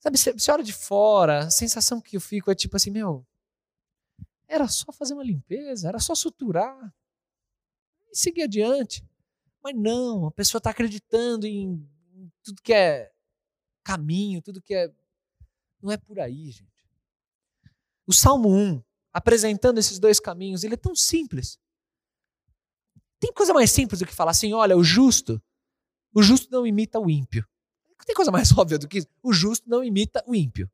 [0.00, 3.26] Sabe, você olha de fora, a sensação que eu fico é tipo assim, meu,
[4.46, 6.94] era só fazer uma limpeza, era só suturar
[8.12, 9.02] e seguir adiante.
[9.62, 11.88] Mas não, a pessoa está acreditando em
[12.42, 13.13] tudo que é
[13.84, 14.92] caminho, tudo que é.
[15.82, 16.72] Não é por aí, gente.
[18.06, 21.58] O Salmo 1, apresentando esses dois caminhos, ele é tão simples.
[23.20, 25.40] tem coisa mais simples do que falar assim: olha, o justo,
[26.14, 27.46] o justo não imita o ímpio.
[28.04, 29.08] Tem coisa mais óbvia do que isso?
[29.22, 30.70] O justo não imita o ímpio.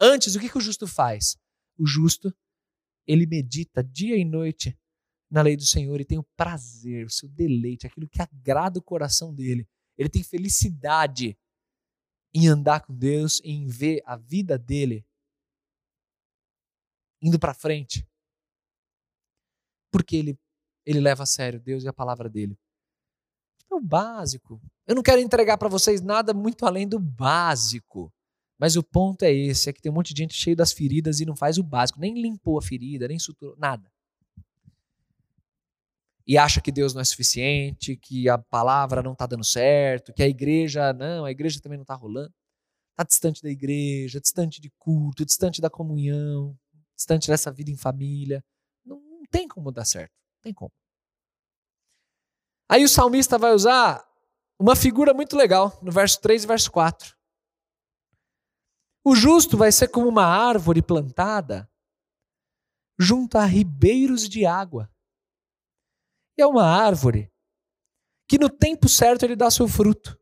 [0.00, 1.36] Antes, o que, que o justo faz?
[1.78, 2.34] O justo,
[3.06, 4.78] ele medita dia e noite
[5.30, 8.82] na lei do Senhor e tem o prazer, o seu deleite, aquilo que agrada o
[8.82, 9.68] coração dele.
[9.96, 11.36] Ele tem felicidade
[12.38, 15.04] em andar com Deus, em ver a vida dele
[17.20, 18.06] indo para frente.
[19.90, 20.38] Porque ele,
[20.86, 22.56] ele leva a sério Deus e a palavra dele.
[23.70, 24.60] É o básico.
[24.86, 28.12] Eu não quero entregar para vocês nada muito além do básico.
[28.56, 31.18] Mas o ponto é esse: é que tem um monte de gente cheio das feridas
[31.18, 33.90] e não faz o básico, nem limpou a ferida, nem suturou, nada.
[36.28, 40.22] E acha que Deus não é suficiente, que a palavra não está dando certo, que
[40.22, 42.34] a igreja, não, a igreja também não está rolando.
[42.90, 46.54] Está distante da igreja, distante de culto, distante da comunhão,
[46.94, 48.44] distante dessa vida em família.
[48.84, 50.12] Não, não tem como dar certo.
[50.12, 50.70] Não tem como.
[52.68, 54.06] Aí o salmista vai usar
[54.58, 57.16] uma figura muito legal no verso 3 e verso 4.
[59.02, 61.70] O justo vai ser como uma árvore plantada
[62.98, 64.90] junto a ribeiros de água.
[66.38, 67.30] É uma árvore
[68.28, 70.18] que no tempo certo ele dá seu fruto,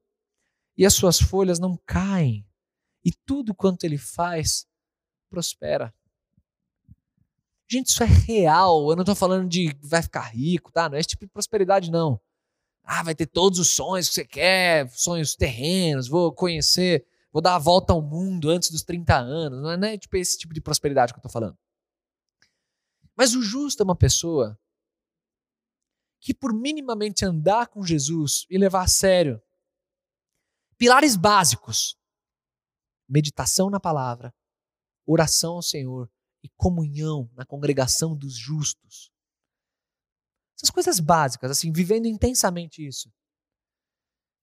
[0.76, 2.46] e as suas folhas não caem,
[3.04, 4.66] e tudo quanto ele faz
[5.28, 5.94] prospera.
[7.68, 8.90] Gente, isso é real.
[8.90, 10.88] Eu não estou falando de vai ficar rico, tá?
[10.88, 12.20] Não é esse tipo de prosperidade, não.
[12.84, 17.56] Ah, vai ter todos os sonhos que você quer, sonhos terrenos, vou conhecer, vou dar
[17.56, 19.60] a volta ao mundo antes dos 30 anos.
[19.60, 21.58] Não é, não é tipo esse tipo de prosperidade que eu estou falando.
[23.16, 24.56] Mas o justo é uma pessoa
[26.26, 29.40] que, por minimamente andar com Jesus e levar a sério
[30.76, 31.96] pilares básicos,
[33.08, 34.34] meditação na palavra,
[35.06, 36.10] oração ao Senhor
[36.42, 39.12] e comunhão na congregação dos justos.
[40.56, 43.08] Essas coisas básicas, assim, vivendo intensamente isso.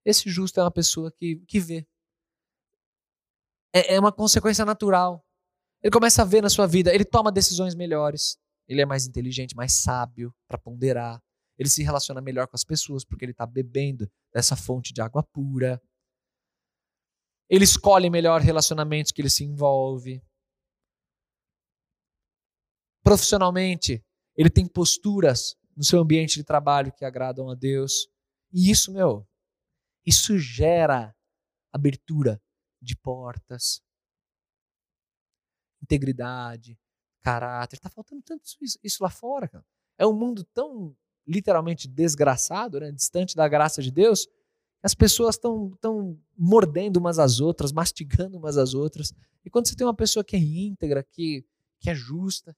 [0.06, 1.86] Esse justo é uma pessoa que, que vê.
[3.74, 5.22] É, é uma consequência natural.
[5.82, 9.54] Ele começa a ver na sua vida, ele toma decisões melhores, ele é mais inteligente,
[9.54, 11.22] mais sábio para ponderar.
[11.58, 15.24] Ele se relaciona melhor com as pessoas porque ele está bebendo dessa fonte de água
[15.24, 15.82] pura.
[17.50, 20.24] Ele escolhe melhor relacionamentos que ele se envolve.
[23.04, 24.04] Profissionalmente,
[24.36, 28.08] ele tem posturas no seu ambiente de trabalho que agradam a Deus.
[28.52, 29.28] E isso, meu,
[30.06, 31.16] isso gera
[31.72, 32.42] abertura
[32.82, 33.82] de portas,
[35.82, 36.80] integridade,
[37.22, 37.80] caráter.
[37.80, 39.66] Tá faltando tanto isso, isso lá fora, cara.
[39.98, 40.96] É um mundo tão
[41.28, 44.28] literalmente desgraçado, né, distante da graça de Deus,
[44.82, 49.14] as pessoas estão tão mordendo umas às outras, mastigando umas às outras.
[49.46, 51.46] E quando você tem uma pessoa que é íntegra, que,
[51.80, 52.56] que é justa,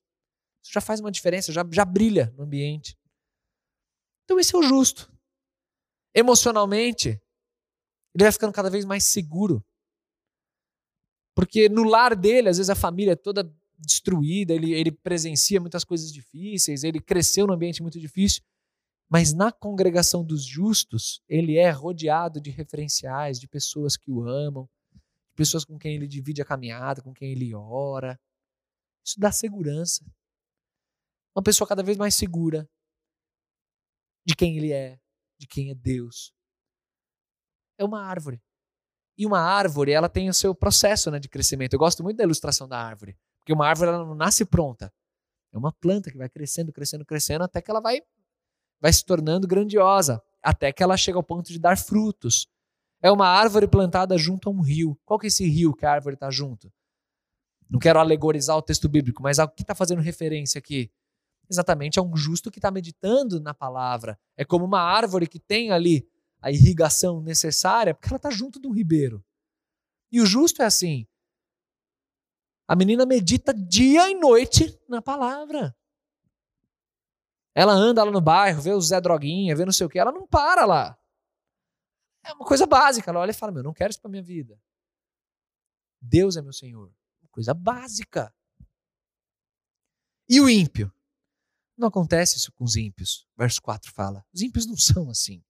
[0.63, 2.97] isso já faz uma diferença, já, já brilha no ambiente.
[4.23, 5.13] Então esse é o justo.
[6.13, 7.10] Emocionalmente,
[8.15, 9.63] ele vai ficando cada vez mais seguro.
[11.36, 15.84] Porque no lar dele, às vezes a família é toda destruída, ele, ele presencia muitas
[15.84, 18.41] coisas difíceis, ele cresceu num ambiente muito difícil.
[19.09, 24.67] Mas na congregação dos justos, ele é rodeado de referenciais, de pessoas que o amam,
[24.93, 28.19] de pessoas com quem ele divide a caminhada, com quem ele ora.
[29.05, 30.03] Isso dá segurança.
[31.35, 32.67] Uma pessoa cada vez mais segura
[34.25, 34.99] de quem ele é,
[35.37, 36.33] de quem é Deus.
[37.77, 38.41] É uma árvore.
[39.17, 41.73] E uma árvore, ela tem o seu processo né, de crescimento.
[41.73, 43.17] Eu gosto muito da ilustração da árvore.
[43.39, 44.91] Porque uma árvore ela não nasce pronta.
[45.53, 48.01] É uma planta que vai crescendo, crescendo, crescendo, até que ela vai,
[48.79, 50.21] vai se tornando grandiosa.
[50.41, 52.47] Até que ela chega ao ponto de dar frutos.
[53.01, 54.97] É uma árvore plantada junto a um rio.
[55.05, 56.71] Qual que é esse rio que a árvore está junto?
[57.69, 60.91] Não quero alegorizar o texto bíblico, mas o que está fazendo referência aqui?
[61.49, 64.19] Exatamente, é um justo que está meditando na palavra.
[64.35, 66.07] É como uma árvore que tem ali
[66.41, 69.23] a irrigação necessária, porque ela está junto de um ribeiro.
[70.11, 71.07] E o justo é assim.
[72.67, 75.75] A menina medita dia e noite na palavra.
[77.55, 80.11] Ela anda lá no bairro, vê o Zé Droguinha, vê não sei o que, ela
[80.11, 80.99] não para lá.
[82.23, 83.09] É uma coisa básica.
[83.09, 84.59] Ela olha e fala: Meu, não quero isso para minha vida.
[86.01, 86.93] Deus é meu Senhor.
[87.31, 88.33] Coisa básica.
[90.27, 90.91] E o ímpio?
[91.77, 93.27] Não acontece isso com os ímpios.
[93.35, 95.43] Verso 4 fala: os ímpios não são assim.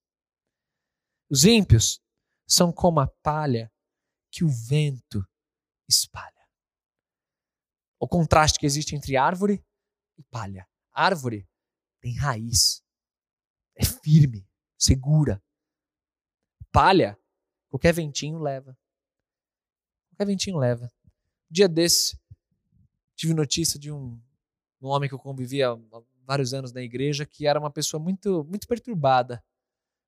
[1.29, 2.01] Os ímpios
[2.47, 3.71] são como a palha
[4.31, 5.23] que o vento
[5.87, 6.33] espalha.
[7.99, 9.63] O contraste que existe entre árvore
[10.17, 10.67] e palha.
[10.91, 11.47] Árvore
[12.05, 12.83] tem raiz,
[13.75, 15.41] é firme, segura.
[16.71, 17.17] Palha,
[17.67, 18.77] qualquer ventinho leva.
[20.11, 20.85] Qualquer ventinho leva.
[21.49, 22.15] Um dia desse,
[23.15, 24.21] tive notícia de um,
[24.79, 25.69] um homem que eu convivia
[26.27, 29.43] vários anos na igreja que era uma pessoa muito, muito perturbada,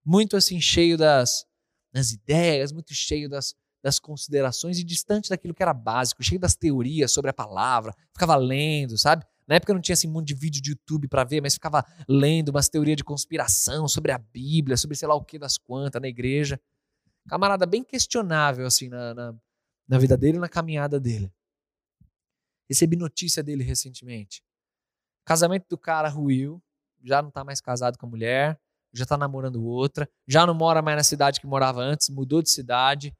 [0.06, 1.48] muito assim cheio das,
[1.92, 6.56] das ideias, muito cheio das, das considerações e distante daquilo que era básico, cheio das
[6.56, 9.26] teorias sobre a palavra, ficava lendo, sabe?
[9.48, 11.86] Na época não tinha assim um monte de vídeo de YouTube para ver, mas ficava
[12.08, 16.02] lendo umas teorias de conspiração sobre a Bíblia, sobre sei lá o que das quantas
[16.02, 16.60] na igreja.
[17.30, 19.36] Camarada bem questionável assim na, na,
[19.88, 21.32] na vida dele na caminhada dele.
[22.70, 24.44] Recebi notícia dele recentemente.
[25.26, 26.62] Casamento do cara ruiu,
[27.04, 28.60] já não tá mais casado com a mulher,
[28.94, 32.50] já tá namorando outra, já não mora mais na cidade que morava antes, mudou de
[32.50, 33.16] cidade.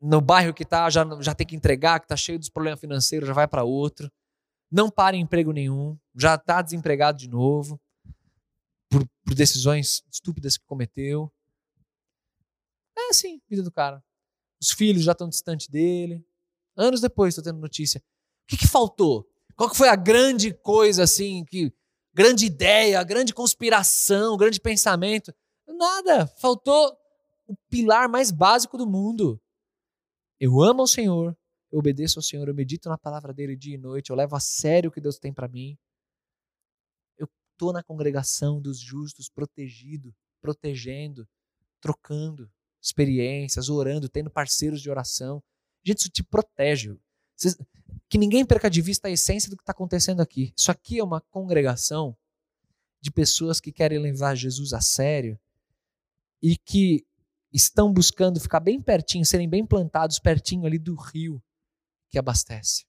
[0.00, 3.28] No bairro que tá, já, já tem que entregar, que tá cheio dos problemas financeiros,
[3.28, 4.10] já vai para outro.
[4.70, 7.80] Não para em emprego nenhum, já tá desempregado de novo
[8.90, 11.32] por, por decisões estúpidas que cometeu.
[12.96, 14.02] É assim, vida do cara.
[14.60, 16.24] Os filhos já estão distante dele.
[16.76, 18.02] Anos depois estou tendo notícia.
[18.44, 19.28] O que, que faltou?
[19.56, 21.72] Qual que foi a grande coisa assim, que
[22.14, 25.34] grande ideia, grande conspiração, grande pensamento?
[25.66, 26.26] Nada.
[26.38, 26.96] Faltou
[27.46, 29.40] o pilar mais básico do mundo.
[30.38, 31.36] Eu amo ao Senhor,
[31.70, 34.40] eu obedeço ao Senhor, eu medito na palavra dele dia e noite, eu levo a
[34.40, 35.76] sério o que Deus tem para mim.
[37.18, 41.28] Eu estou na congregação dos justos, protegido, protegendo,
[41.80, 42.50] trocando
[42.80, 45.42] experiências, orando, tendo parceiros de oração.
[45.84, 46.96] Gente, isso te protege.
[48.08, 50.52] Que ninguém perca de vista a essência do que está acontecendo aqui.
[50.56, 52.16] Isso aqui é uma congregação
[53.00, 55.38] de pessoas que querem levar Jesus a sério
[56.42, 57.04] e que
[57.52, 61.42] estão buscando ficar bem pertinho, serem bem plantados pertinho ali do rio
[62.08, 62.86] que abastece.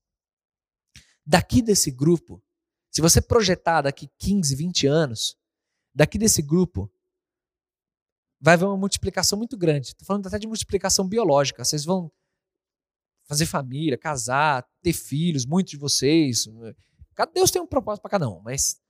[1.25, 2.43] Daqui desse grupo,
[2.89, 5.37] se você projetar daqui 15, 20 anos,
[5.93, 6.91] daqui desse grupo,
[8.41, 9.89] vai haver uma multiplicação muito grande.
[9.89, 11.63] Estou falando até de multiplicação biológica.
[11.63, 12.11] Vocês vão
[13.25, 16.47] fazer família, casar, ter filhos, muitos de vocês.
[17.33, 18.81] Deus tem um propósito para cada um, mas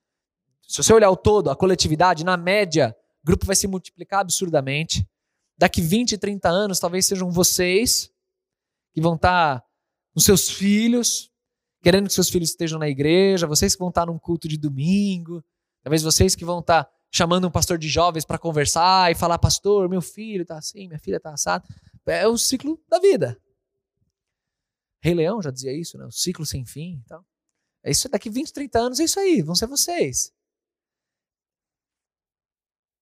[0.67, 5.05] se você olhar o todo, a coletividade, na média, o grupo vai se multiplicar absurdamente.
[5.57, 8.09] Daqui 20, 30 anos, talvez sejam vocês
[8.93, 9.63] que vão estar
[10.13, 11.31] com seus filhos,
[11.81, 15.43] querendo que seus filhos estejam na igreja, vocês que vão estar num culto de domingo,
[15.83, 19.89] talvez vocês que vão estar chamando um pastor de jovens para conversar e falar, pastor,
[19.89, 21.65] meu filho está assim, minha filha está assada.
[22.05, 23.39] É o ciclo da vida.
[25.01, 26.05] Rei Leão já dizia isso, né?
[26.05, 27.01] O ciclo sem fim.
[27.05, 27.25] Então,
[27.83, 30.33] é isso daqui 20, 30 anos, é isso aí, vão ser vocês.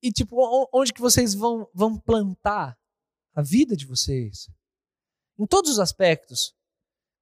[0.02, 0.36] E tipo,
[0.74, 2.78] onde que vocês vão, vão plantar
[3.34, 4.50] a vida de vocês?
[5.40, 6.56] Em todos os aspectos.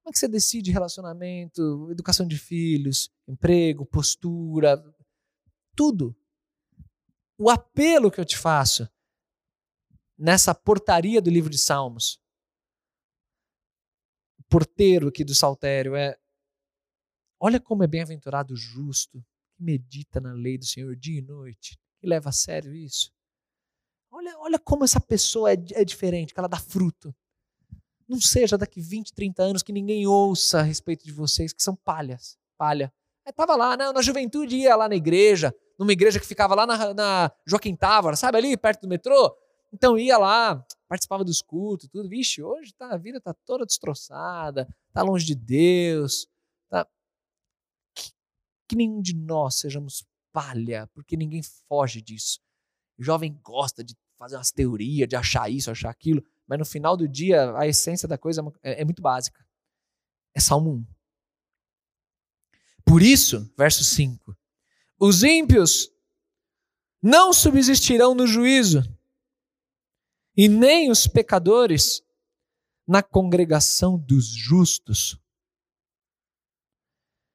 [0.06, 4.80] Como é que você decide relacionamento, educação de filhos, emprego, postura,
[5.74, 6.16] tudo.
[7.36, 8.88] O apelo que eu te faço
[10.16, 12.22] nessa portaria do livro de Salmos
[14.48, 16.16] porteiro aqui do saltério é:
[17.40, 19.20] olha como é bem-aventurado o justo,
[19.56, 23.12] que medita na lei do Senhor dia e noite, que leva a sério isso.
[24.08, 27.12] Olha, olha como essa pessoa é, é diferente, que ela dá fruto.
[28.08, 31.74] Não seja daqui 20, 30 anos que ninguém ouça a respeito de vocês, que são
[31.74, 32.92] palhas, palha.
[33.26, 36.94] Estava lá, não, na juventude ia lá na igreja, numa igreja que ficava lá na,
[36.94, 39.36] na Joaquim Távora, sabe ali, perto do metrô?
[39.72, 42.08] Então ia lá, participava dos cultos, tudo.
[42.08, 46.28] Vixe, hoje tá, a vida tá toda destroçada, tá longe de Deus.
[46.68, 46.86] Tá...
[47.94, 48.10] Que,
[48.68, 52.40] que nenhum de nós sejamos palha, porque ninguém foge disso.
[52.98, 56.96] O jovem gosta de fazer umas teorias, de achar isso, achar aquilo, mas no final
[56.96, 59.44] do dia a essência da coisa é, é muito básica.
[60.34, 60.86] É Salmo 1.
[62.84, 64.36] Por isso, verso 5:
[64.98, 65.90] os ímpios
[67.02, 68.82] não subsistirão no juízo
[70.36, 72.02] e nem os pecadores
[72.86, 75.18] na congregação dos justos.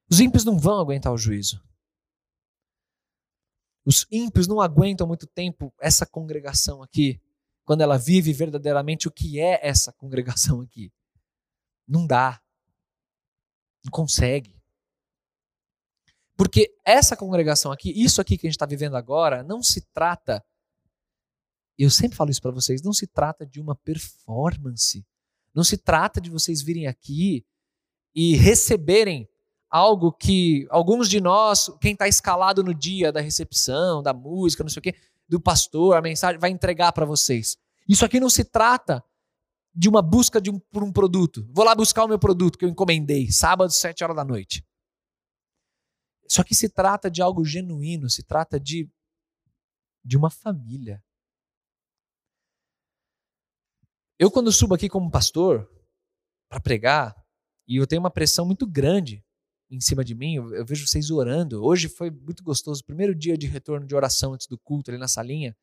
[0.09, 1.61] Os ímpios não vão aguentar o juízo.
[3.85, 7.19] Os ímpios não aguentam muito tempo essa congregação aqui,
[7.65, 10.91] quando ela vive verdadeiramente o que é essa congregação aqui.
[11.87, 12.41] Não dá.
[13.83, 14.59] Não consegue.
[16.37, 20.43] Porque essa congregação aqui, isso aqui que a gente está vivendo agora, não se trata
[21.83, 25.03] eu sempre falo isso para vocês, não se trata de uma performance.
[25.53, 27.43] Não se trata de vocês virem aqui
[28.13, 29.27] e receberem
[29.69, 34.69] algo que alguns de nós, quem está escalado no dia da recepção, da música, não
[34.69, 34.95] sei o quê,
[35.31, 37.57] do pastor, a mensagem, vai entregar para vocês.
[37.87, 39.01] Isso aqui não se trata
[39.73, 41.47] de uma busca de um, por um produto.
[41.53, 44.67] Vou lá buscar o meu produto que eu encomendei, sábado, sete horas da noite.
[46.29, 48.91] Isso aqui se trata de algo genuíno, se trata de,
[50.03, 51.01] de uma família.
[54.19, 55.65] Eu, quando subo aqui como pastor
[56.49, 57.15] para pregar,
[57.65, 59.23] e eu tenho uma pressão muito grande
[59.71, 61.63] em cima de mim, eu, vejo vocês orando.
[61.63, 65.07] Hoje foi muito gostoso, primeiro dia de retorno de oração antes do culto ali na
[65.07, 65.55] salinha.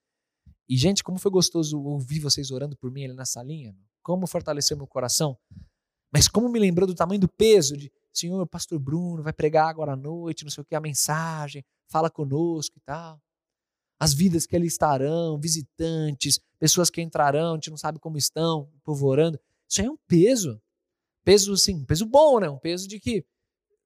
[0.66, 3.76] E, gente, como foi gostoso ouvir vocês orando por mim ali na salinha.
[4.02, 5.36] Como fortaleceu meu coração.
[6.10, 9.92] Mas como me lembrou do tamanho do peso de, Senhor, pastor Bruno vai pregar agora
[9.92, 13.20] à noite, não sei o que, a mensagem, fala conosco e tal.
[14.00, 18.62] As vidas que ali estarão, visitantes, pessoas que entrarão, a gente não sabe como estão,
[18.74, 19.38] o povo orando.
[19.68, 20.58] Isso aí é um peso.
[21.24, 22.48] Peso, sim, peso bom, né?
[22.48, 23.22] Um peso de que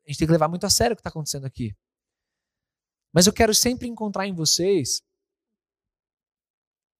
[0.06, 1.74] a gente tem que levar muito a sério o que está acontecendo aqui.
[3.12, 5.02] Mas eu quero sempre encontrar em vocês,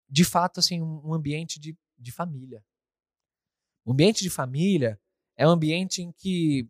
[0.08, 2.64] de fato, assim, um ambiente de, de família.
[3.84, 5.00] O ambiente de família
[5.36, 6.68] é um ambiente em que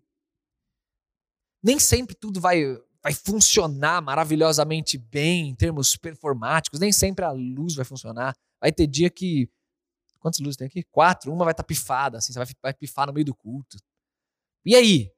[1.62, 2.62] nem sempre tudo vai,
[3.02, 8.36] vai funcionar maravilhosamente bem em termos performáticos, nem sempre a luz vai funcionar.
[8.60, 9.50] Vai ter dia que.
[10.18, 10.84] Quantas luzes tem aqui?
[10.84, 11.32] Quatro.
[11.32, 13.76] Uma vai estar tá pifada, assim, você vai, vai pifar no meio do culto.
[14.64, 15.12] E aí?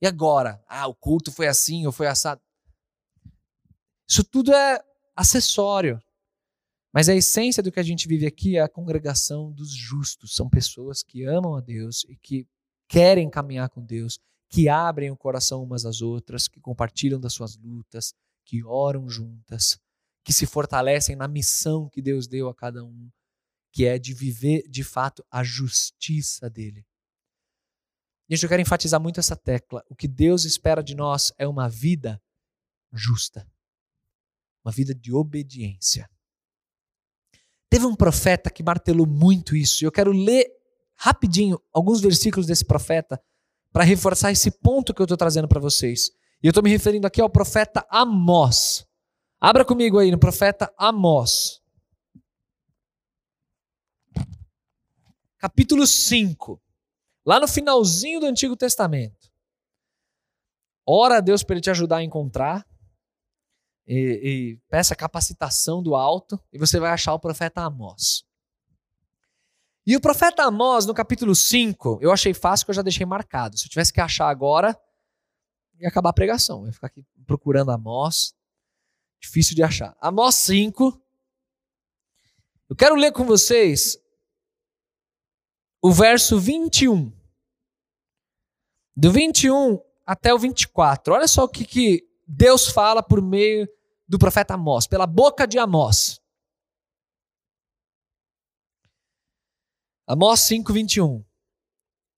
[0.00, 0.62] E agora?
[0.68, 2.40] Ah, o culto foi assim ou foi assado.
[4.08, 4.82] Isso tudo é
[5.14, 6.00] acessório.
[6.92, 10.34] Mas a essência do que a gente vive aqui é a congregação dos justos.
[10.34, 12.46] São pessoas que amam a Deus e que
[12.88, 14.18] querem caminhar com Deus,
[14.48, 19.78] que abrem o coração umas às outras, que compartilham das suas lutas, que oram juntas,
[20.24, 23.10] que se fortalecem na missão que Deus deu a cada um,
[23.70, 26.86] que é de viver de fato a justiça dele.
[28.28, 29.82] Gente, eu quero enfatizar muito essa tecla.
[29.88, 32.20] O que Deus espera de nós é uma vida
[32.92, 33.46] justa,
[34.62, 36.10] uma vida de obediência.
[37.70, 40.46] Teve um profeta que martelou muito isso, e eu quero ler
[40.94, 43.22] rapidinho alguns versículos desse profeta
[43.72, 46.10] para reforçar esse ponto que eu estou trazendo para vocês.
[46.42, 48.86] E eu estou me referindo aqui ao profeta Amós.
[49.40, 51.62] Abra comigo aí no profeta Amós.
[55.38, 56.60] Capítulo 5.
[57.28, 59.30] Lá no finalzinho do Antigo Testamento.
[60.86, 62.66] Ora a Deus para ele te ajudar a encontrar.
[63.86, 66.42] E, e peça capacitação do alto.
[66.50, 68.24] E você vai achar o profeta Amós.
[69.86, 73.58] E o profeta Amós, no capítulo 5, eu achei fácil que eu já deixei marcado.
[73.58, 74.74] Se eu tivesse que achar agora,
[75.78, 76.60] ia acabar a pregação.
[76.62, 78.34] Eu ia ficar aqui procurando Amós.
[79.20, 79.94] Difícil de achar.
[80.00, 80.98] Amós 5.
[82.70, 84.02] Eu quero ler com vocês
[85.82, 87.17] o verso 21
[88.98, 91.14] do 21 até o 24.
[91.14, 93.68] Olha só o que, que Deus fala por meio
[94.08, 96.20] do profeta Amós, pela boca de Amós.
[100.04, 101.24] Amós 5, 21.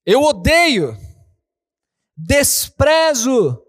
[0.07, 0.97] Eu odeio,
[2.17, 3.63] desprezo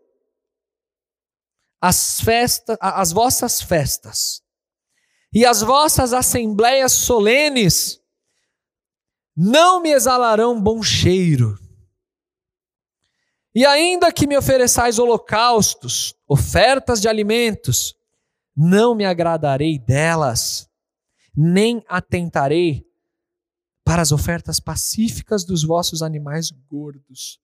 [1.82, 4.42] as festas, as vossas festas
[5.34, 8.00] e as vossas assembleias solenes
[9.36, 11.61] não me exalarão bom cheiro.
[13.54, 17.94] E ainda que me ofereçais holocaustos, ofertas de alimentos,
[18.56, 20.70] não me agradarei delas,
[21.36, 22.86] nem atentarei
[23.84, 27.42] para as ofertas pacíficas dos vossos animais gordos.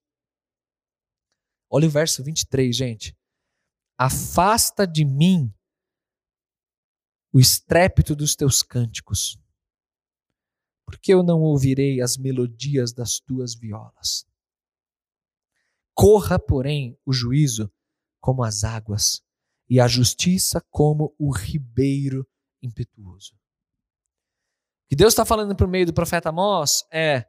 [1.70, 3.18] Olha o verso 23, gente.
[3.98, 5.54] Afasta de mim
[7.34, 9.38] o estrépito dos teus cânticos,
[10.86, 14.27] porque eu não ouvirei as melodias das tuas violas.
[15.98, 17.72] Corra, porém, o juízo
[18.22, 19.24] como as águas,
[19.68, 22.24] e a justiça como o ribeiro
[22.62, 23.34] impetuoso.
[23.34, 27.26] O que Deus está falando por meio do profeta Amós é: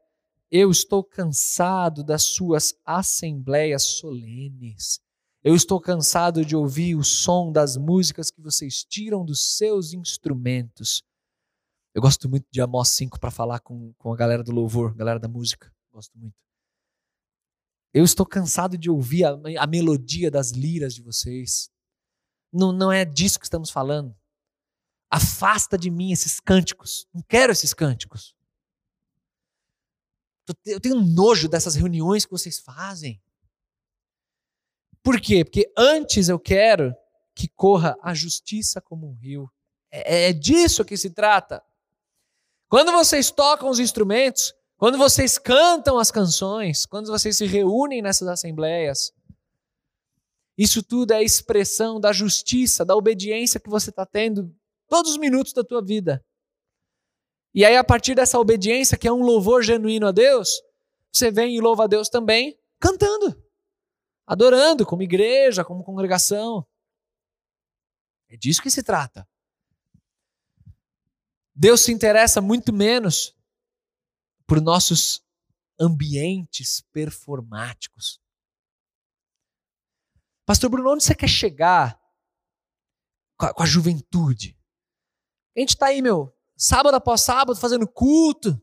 [0.50, 5.00] eu estou cansado das suas assembleias solenes.
[5.42, 11.02] Eu estou cansado de ouvir o som das músicas que vocês tiram dos seus instrumentos.
[11.94, 15.18] Eu gosto muito de Amós 5 para falar com, com a galera do louvor, galera
[15.18, 15.72] da música.
[15.90, 16.47] Gosto muito.
[17.93, 21.70] Eu estou cansado de ouvir a, a melodia das liras de vocês.
[22.53, 24.16] Não, não é disso que estamos falando.
[25.11, 27.07] Afasta de mim esses cânticos.
[27.14, 28.36] Não quero esses cânticos.
[30.64, 33.20] Eu tenho nojo dessas reuniões que vocês fazem.
[35.03, 35.45] Por quê?
[35.45, 36.95] Porque antes eu quero
[37.34, 39.51] que corra a justiça como um rio.
[39.91, 41.62] É, é disso que se trata.
[42.68, 48.28] Quando vocês tocam os instrumentos, quando vocês cantam as canções, quando vocês se reúnem nessas
[48.28, 49.12] assembleias,
[50.56, 54.54] isso tudo é expressão da justiça, da obediência que você está tendo
[54.86, 56.24] todos os minutos da tua vida.
[57.52, 60.62] E aí, a partir dessa obediência, que é um louvor genuíno a Deus,
[61.12, 63.42] você vem e louva a Deus também cantando,
[64.24, 66.64] adorando, como igreja, como congregação.
[68.28, 69.28] É disso que se trata.
[71.52, 73.36] Deus se interessa muito menos
[74.49, 75.22] por nossos
[75.78, 78.18] ambientes performáticos.
[80.46, 82.01] Pastor Bruno, onde você quer chegar
[83.36, 84.59] com a, com a juventude?
[85.55, 88.61] A gente está aí, meu, sábado após sábado, fazendo culto.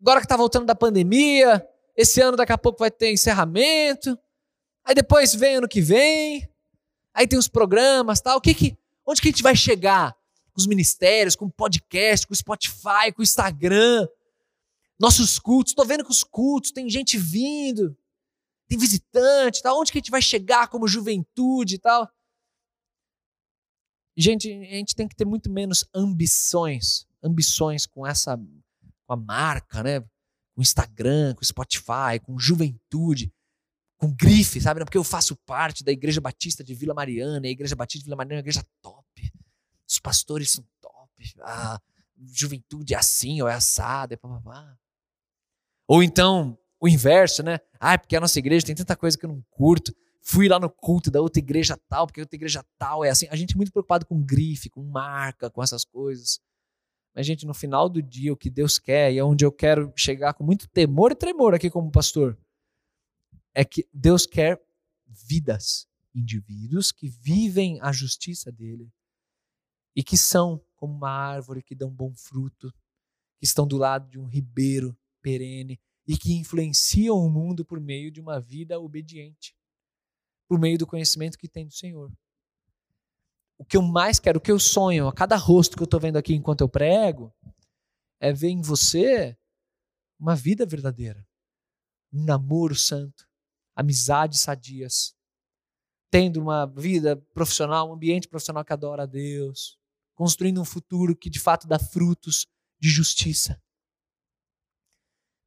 [0.00, 1.64] Agora que está voltando da pandemia,
[1.96, 4.18] esse ano daqui a pouco vai ter encerramento.
[4.84, 6.52] Aí depois vem ano que vem.
[7.14, 8.38] Aí tem os programas, tal.
[8.38, 8.76] O que que,
[9.06, 10.16] onde que a gente vai chegar?
[10.52, 14.08] Com os ministérios, com o podcast, com o Spotify, com o Instagram.
[14.98, 17.96] Nossos cultos, estou vendo que os cultos tem gente vindo,
[18.68, 19.78] tem visitante, tal.
[19.78, 22.10] Onde que a gente vai chegar como juventude e tal?
[24.16, 29.82] Gente, a gente tem que ter muito menos ambições, ambições com essa com a marca,
[29.82, 30.00] né?
[30.00, 33.30] Com o Instagram, com Spotify, com juventude
[33.98, 34.84] com grife, sabe?
[34.84, 38.16] Porque eu faço parte da Igreja Batista de Vila Mariana, a Igreja Batista de Vila
[38.16, 39.32] Mariana é uma igreja top.
[39.88, 41.34] Os pastores são top.
[41.40, 41.80] A
[42.18, 44.76] juventude é assim, ou é assada, é papapá.
[45.86, 47.58] Ou então, o inverso, né?
[47.78, 49.94] Ah, é porque a nossa igreja tem tanta coisa que eu não curto.
[50.20, 53.26] Fui lá no culto da outra igreja tal, porque a outra igreja tal é assim.
[53.30, 56.40] A gente é muito preocupado com grife, com marca, com essas coisas.
[57.14, 59.92] Mas, gente, no final do dia, o que Deus quer, e é onde eu quero
[59.96, 62.36] chegar com muito temor e tremor aqui como pastor,
[63.54, 64.60] é que Deus quer
[65.06, 68.92] vidas, indivíduos que vivem a justiça dele
[69.94, 72.70] e que são como uma árvore que dão bom fruto,
[73.38, 74.94] que estão do lado de um ribeiro
[75.26, 79.56] perene e que influenciam o mundo por meio de uma vida obediente,
[80.48, 82.12] por meio do conhecimento que tem do Senhor.
[83.58, 85.98] O que eu mais quero, o que eu sonho, a cada rosto que eu estou
[85.98, 87.34] vendo aqui enquanto eu prego,
[88.20, 89.36] é ver em você
[90.16, 91.26] uma vida verdadeira,
[92.12, 93.28] um namoro santo,
[93.74, 95.12] amizades sadias,
[96.08, 99.76] tendo uma vida profissional, um ambiente profissional que adora a Deus,
[100.14, 102.46] construindo um futuro que de fato dá frutos
[102.78, 103.60] de justiça.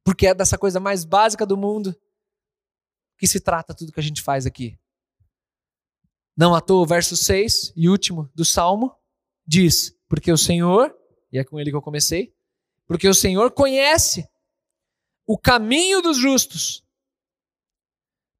[0.04, 1.94] Porque é dessa coisa mais básica do mundo
[3.18, 4.78] que se trata tudo que a gente faz aqui.
[6.36, 8.96] Não à toa, o verso 6 e último do Salmo
[9.46, 10.96] diz: Porque o Senhor,
[11.30, 12.34] e é com ele que eu comecei,
[12.86, 14.26] porque o Senhor conhece
[15.26, 16.82] o caminho dos justos,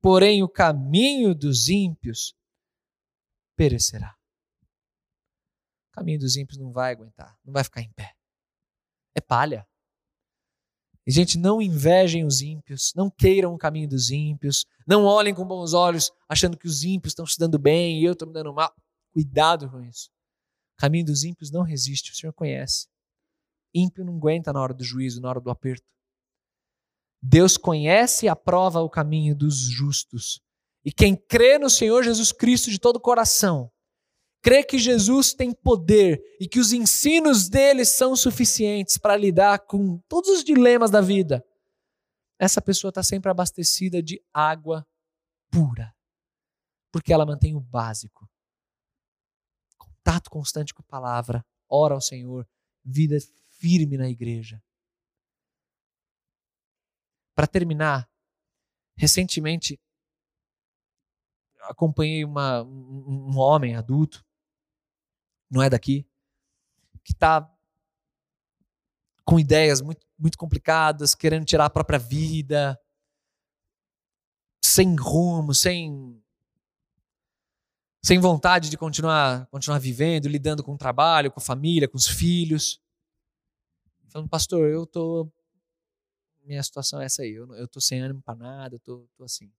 [0.01, 2.35] porém o caminho dos ímpios
[3.55, 4.17] perecerá.
[5.91, 8.17] O caminho dos ímpios não vai aguentar, não vai ficar em pé.
[9.15, 9.69] É palha.
[11.11, 15.45] E, gente, não invejem os ímpios, não queiram o caminho dos ímpios, não olhem com
[15.45, 18.55] bons olhos achando que os ímpios estão se dando bem e eu estou me dando
[18.55, 18.73] mal.
[19.13, 20.09] Cuidado com isso.
[20.77, 22.87] O caminho dos ímpios não resiste, o Senhor conhece.
[23.75, 25.85] Ímpio não aguenta na hora do juízo, na hora do aperto.
[27.21, 30.41] Deus conhece e aprova o caminho dos justos.
[30.85, 33.69] E quem crê no Senhor Jesus Cristo de todo o coração,
[34.43, 39.99] crê que Jesus tem poder e que os ensinos dele são suficientes para lidar com
[40.09, 41.45] todos os dilemas da vida,
[42.39, 44.87] essa pessoa está sempre abastecida de água
[45.51, 45.95] pura,
[46.91, 48.27] porque ela mantém o básico.
[49.77, 52.49] Contato constante com a palavra, ora ao Senhor,
[52.83, 53.19] vida
[53.51, 54.63] firme na igreja.
[57.35, 58.11] Para terminar,
[58.97, 59.79] recentemente
[61.65, 64.25] acompanhei uma, um, um homem adulto,
[65.51, 66.07] não é daqui,
[67.05, 67.51] que está
[69.25, 72.79] com ideias muito, muito complicadas, querendo tirar a própria vida,
[74.63, 76.23] sem rumo, sem
[78.03, 82.07] sem vontade de continuar continuar vivendo, lidando com o trabalho, com a família, com os
[82.07, 82.81] filhos.
[84.09, 85.31] Falando, pastor, eu tô
[86.45, 87.33] minha situação é essa aí.
[87.33, 89.53] Eu, eu tô sem ânimo para nada, eu tô, tô assim.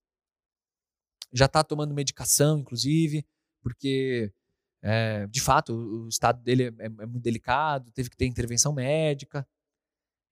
[1.32, 3.26] Já tá tomando medicação, inclusive,
[3.62, 4.34] porque
[4.82, 8.74] é, de fato o, estado dele é, é, é, muito delicado, teve que ter intervenção
[8.74, 9.48] médica.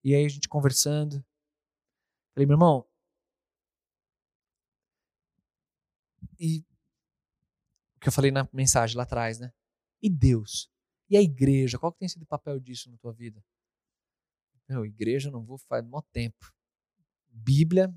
[0.04, 1.24] E aí a gente conversando,
[2.34, 2.86] falei, meu irmão,
[6.40, 6.66] e
[7.96, 9.52] o que eu falei na mensagem lá atrás, né?
[10.02, 10.72] E Deus?
[11.10, 11.78] E a igreja?
[11.78, 13.44] Qual que tem sido o papel disso na tua vida?
[14.68, 16.54] Meu, igreja não vou faz mó tempo.
[17.30, 17.94] Bíblia,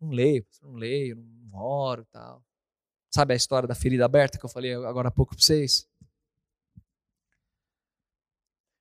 [0.00, 2.44] não leio, não leio, não oro tal.
[3.14, 5.88] Sabe a história da ferida aberta que eu falei agora há pouco para vocês?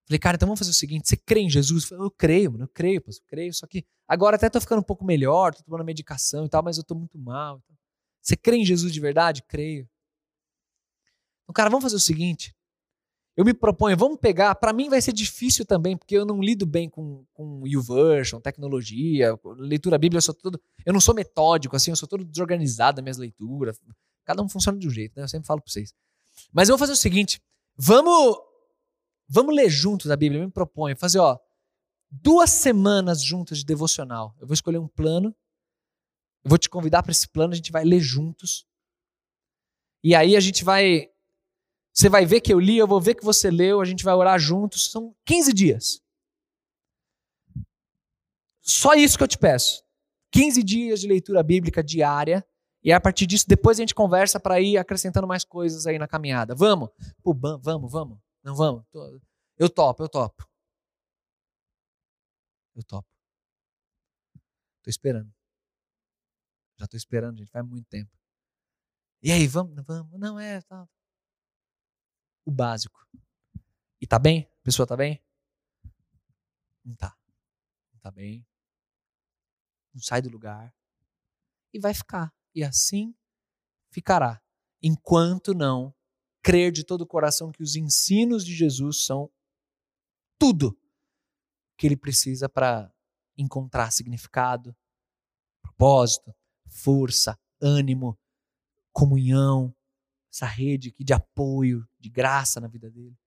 [0.08, 1.84] Falei, cara, então vamos fazer o seguinte: você crê em Jesus?
[1.84, 3.54] Eu, falei, eu creio, mano, eu creio, eu creio.
[3.54, 6.80] Só que agora até tô ficando um pouco melhor, tô tomando medicação e tal, mas
[6.80, 7.62] eu tô muito mal.
[8.24, 9.44] Você crê em Jesus de verdade?
[9.44, 9.88] Creio.
[11.44, 12.56] Então, cara, vamos fazer o seguinte:
[13.38, 16.66] eu me proponho, vamos pegar, para mim vai ser difícil também, porque eu não lido
[16.66, 21.92] bem com, com YouVersion, tecnologia, leitura bíblia, eu sou todo, eu não sou metódico, assim,
[21.92, 23.80] eu sou todo desorganizado nas minhas leituras,
[24.24, 25.94] cada um funciona de um jeito, né, eu sempre falo para vocês.
[26.52, 27.42] Mas eu vou fazer o seguinte,
[27.76, 28.38] vamos,
[29.28, 31.38] vamos ler juntos a Bíblia, eu me proponho fazer, ó,
[32.10, 35.36] duas semanas juntas de devocional, eu vou escolher um plano,
[36.44, 38.66] eu vou te convidar para esse plano, a gente vai ler juntos,
[40.04, 41.10] E aí a gente vai.
[41.94, 44.14] Você vai ver que eu li, eu vou ver que você leu, a gente vai
[44.14, 44.92] orar juntos.
[44.92, 46.02] São 15 dias.
[48.62, 49.84] Só isso que eu te peço.
[50.32, 52.46] 15 dias de leitura bíblica diária.
[52.84, 56.08] E a partir disso, depois a gente conversa para ir acrescentando mais coisas aí na
[56.08, 56.54] caminhada.
[56.54, 56.90] Vamos?
[57.24, 58.20] Pô, vamos, vamos.
[58.44, 58.84] Não vamos?
[59.58, 60.46] Eu topo, eu topo.
[62.76, 63.08] Eu topo.
[64.82, 65.34] Tô esperando.
[66.78, 67.52] Já tô esperando, gente.
[67.52, 68.12] Faz muito tempo.
[69.22, 69.82] E aí, vamos?
[69.86, 70.20] Vamos?
[70.20, 70.62] Não, é.
[70.62, 70.86] Tá.
[72.46, 73.08] O básico.
[74.02, 74.50] E tá bem?
[74.60, 75.24] A pessoa tá bem?
[76.84, 77.16] Não tá.
[77.94, 78.46] Não tá bem.
[79.94, 80.76] Não sai do lugar.
[81.72, 82.34] E vai ficar.
[82.54, 83.16] E assim
[83.92, 84.42] ficará.
[84.82, 85.94] Enquanto não
[86.42, 89.32] crer de todo o coração que os ensinos de Jesus são
[90.38, 90.78] tudo
[91.78, 92.94] que ele precisa para
[93.38, 94.76] encontrar significado,
[95.62, 96.36] propósito,
[96.68, 98.20] força, ânimo,
[98.92, 99.74] comunhão,
[100.32, 103.18] essa rede aqui de apoio, de graça na vida dele.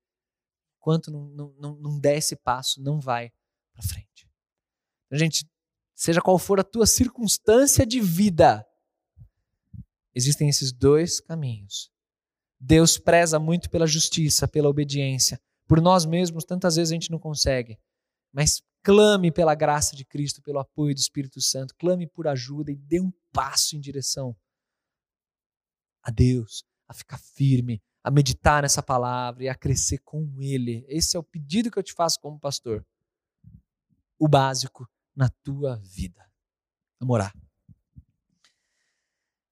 [0.79, 3.33] Enquanto não, não, não, não der esse passo, não vai
[3.73, 4.29] para frente.
[5.07, 5.49] Então, gente,
[5.95, 8.67] seja qual for a tua circunstância de vida,
[10.17, 11.91] existem esses dois caminhos.
[12.59, 15.39] Deus preza muito pela justiça, pela obediência.
[15.69, 17.79] Por nós mesmos, tantas vezes a gente não consegue.
[18.33, 22.77] Mas clame pela graça de Cristo, pelo apoio do Espírito Santo, clame por ajuda e
[22.77, 24.35] dê um passo em direção
[26.03, 30.87] a Deus, a ficar firme, a meditar nessa palavra e a crescer com Ele.
[30.89, 32.87] Esse é o pedido que eu te faço como pastor.
[34.19, 36.25] O básico na tua vida.
[37.01, 37.46] Vamos orar.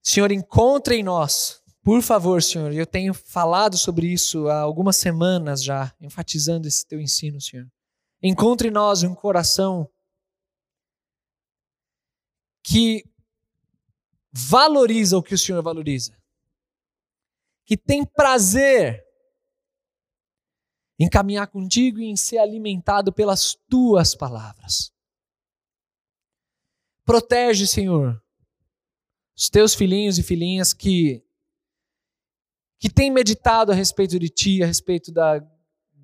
[0.06, 5.64] Senhor, encontre em nós, por favor, Senhor, eu tenho falado sobre isso há algumas semanas
[5.64, 7.66] já, enfatizando esse teu ensino, Senhor.
[8.22, 9.90] Encontre em nós um coração
[12.62, 13.04] que
[14.30, 16.16] valoriza o que o Senhor valoriza,
[17.66, 19.04] que tem prazer
[20.98, 24.92] em caminhar contigo e em ser alimentado pelas tuas palavras.
[27.04, 28.23] Protege, Senhor,
[29.36, 31.22] os teus filhinhos e filhinhas que
[32.78, 35.40] que têm meditado a respeito de ti, a respeito da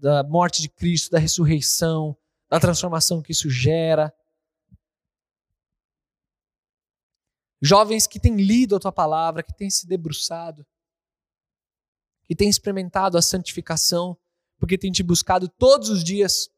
[0.00, 2.16] da morte de Cristo, da ressurreição,
[2.48, 4.12] da transformação que isso gera.
[7.60, 10.66] Jovens que têm lido a tua palavra, que têm se debruçado,
[12.24, 14.18] que têm experimentado a santificação,
[14.58, 16.48] porque têm te buscado todos os dias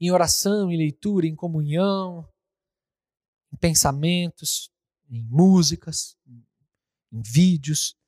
[0.00, 2.26] em oração, em leitura, em comunhão,
[3.52, 4.72] em pensamentos,
[5.10, 7.98] em músicas, em vídeos,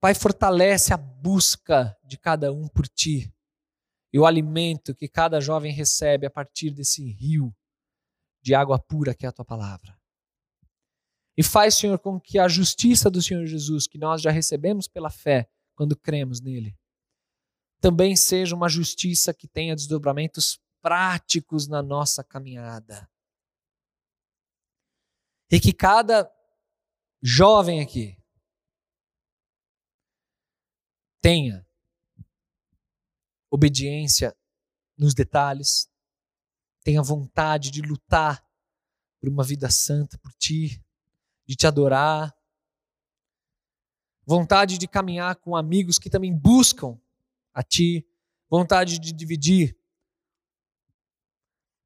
[0.00, 3.34] Pai, fortalece a busca de cada um por ti
[4.12, 7.54] e o alimento que cada jovem recebe a partir desse rio
[8.40, 9.98] de água pura que é a tua palavra.
[11.36, 15.10] E faz, Senhor, com que a justiça do Senhor Jesus, que nós já recebemos pela
[15.10, 16.76] fé quando cremos nele,
[17.80, 23.08] também seja uma justiça que tenha desdobramentos práticos na nossa caminhada.
[25.50, 26.30] E que cada
[27.22, 28.16] jovem aqui
[31.20, 31.66] tenha
[33.50, 34.36] obediência
[34.96, 35.90] nos detalhes,
[36.82, 38.46] tenha vontade de lutar
[39.20, 40.84] por uma vida santa por ti,
[41.46, 42.36] de te adorar,
[44.24, 47.00] vontade de caminhar com amigos que também buscam
[47.54, 48.06] a ti,
[48.48, 49.78] vontade de dividir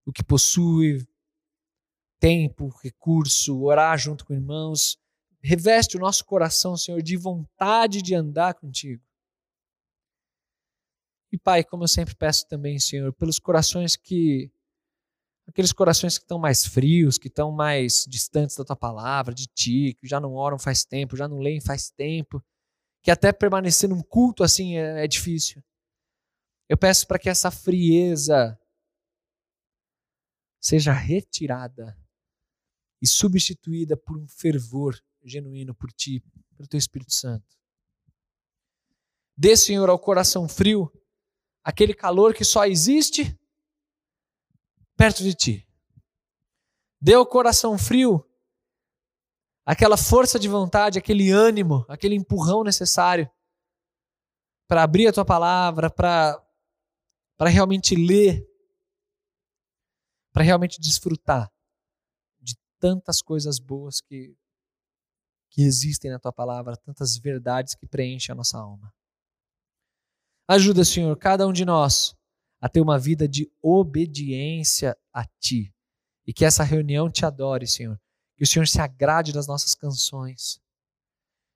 [0.04, 1.06] o que possui,
[2.22, 4.96] tempo, recurso, orar junto com irmãos.
[5.42, 9.02] Reveste o nosso coração, Senhor, de vontade de andar contigo.
[11.32, 14.52] E Pai, como eu sempre peço também, Senhor, pelos corações que
[15.48, 19.96] aqueles corações que estão mais frios, que estão mais distantes da tua palavra, de ti,
[19.98, 22.40] que já não oram faz tempo, já não leem faz tempo,
[23.02, 25.60] que até permanecer num culto assim é, é difícil.
[26.68, 28.56] Eu peço para que essa frieza
[30.60, 32.00] seja retirada
[33.02, 36.22] e substituída por um fervor genuíno por ti,
[36.56, 37.44] pelo teu Espírito Santo.
[39.36, 40.90] Dê, Senhor, ao coração frio
[41.64, 43.36] aquele calor que só existe
[44.96, 45.68] perto de ti.
[47.00, 48.24] Dê ao coração frio
[49.66, 53.28] aquela força de vontade, aquele ânimo, aquele empurrão necessário
[54.68, 56.40] para abrir a tua palavra, para
[57.36, 58.46] para realmente ler,
[60.32, 61.61] para realmente desfrutar de
[62.82, 64.36] tantas coisas boas que
[65.54, 68.90] que existem na tua palavra, tantas verdades que preenchem a nossa alma.
[70.48, 72.16] Ajuda, Senhor, cada um de nós
[72.58, 75.70] a ter uma vida de obediência a Ti.
[76.26, 78.00] E que essa reunião te adore, Senhor.
[78.34, 80.58] Que o Senhor se agrade das nossas canções.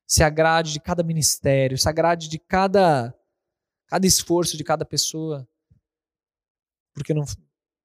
[0.07, 3.13] se agrade de cada ministério, se agrade de cada,
[3.89, 5.49] cada esforço de cada pessoa.
[6.95, 7.25] Porque não,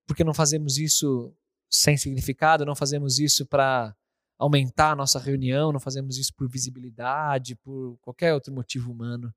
[0.06, 1.36] porque não fazemos isso
[1.72, 3.96] sem significado, não fazemos isso para
[4.38, 9.34] aumentar a nossa reunião, não fazemos isso por visibilidade, por qualquer outro motivo humano.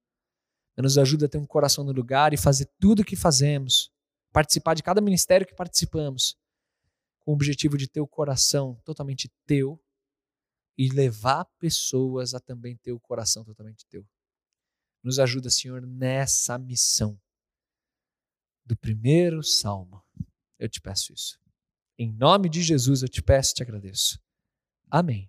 [0.77, 3.93] Nos ajuda a ter um coração no lugar e fazer tudo o que fazemos,
[4.33, 6.37] participar de cada ministério que participamos,
[7.21, 9.81] com o objetivo de ter o coração totalmente teu
[10.77, 14.05] e levar pessoas a também ter o coração totalmente teu.
[15.03, 17.21] Nos ajuda, Senhor, nessa missão
[18.65, 20.03] do primeiro salmo.
[20.59, 21.44] Eu te peço isso.
[21.99, 24.19] Em nome de Jesus eu te peço e te agradeço.
[24.91, 25.29] Amém.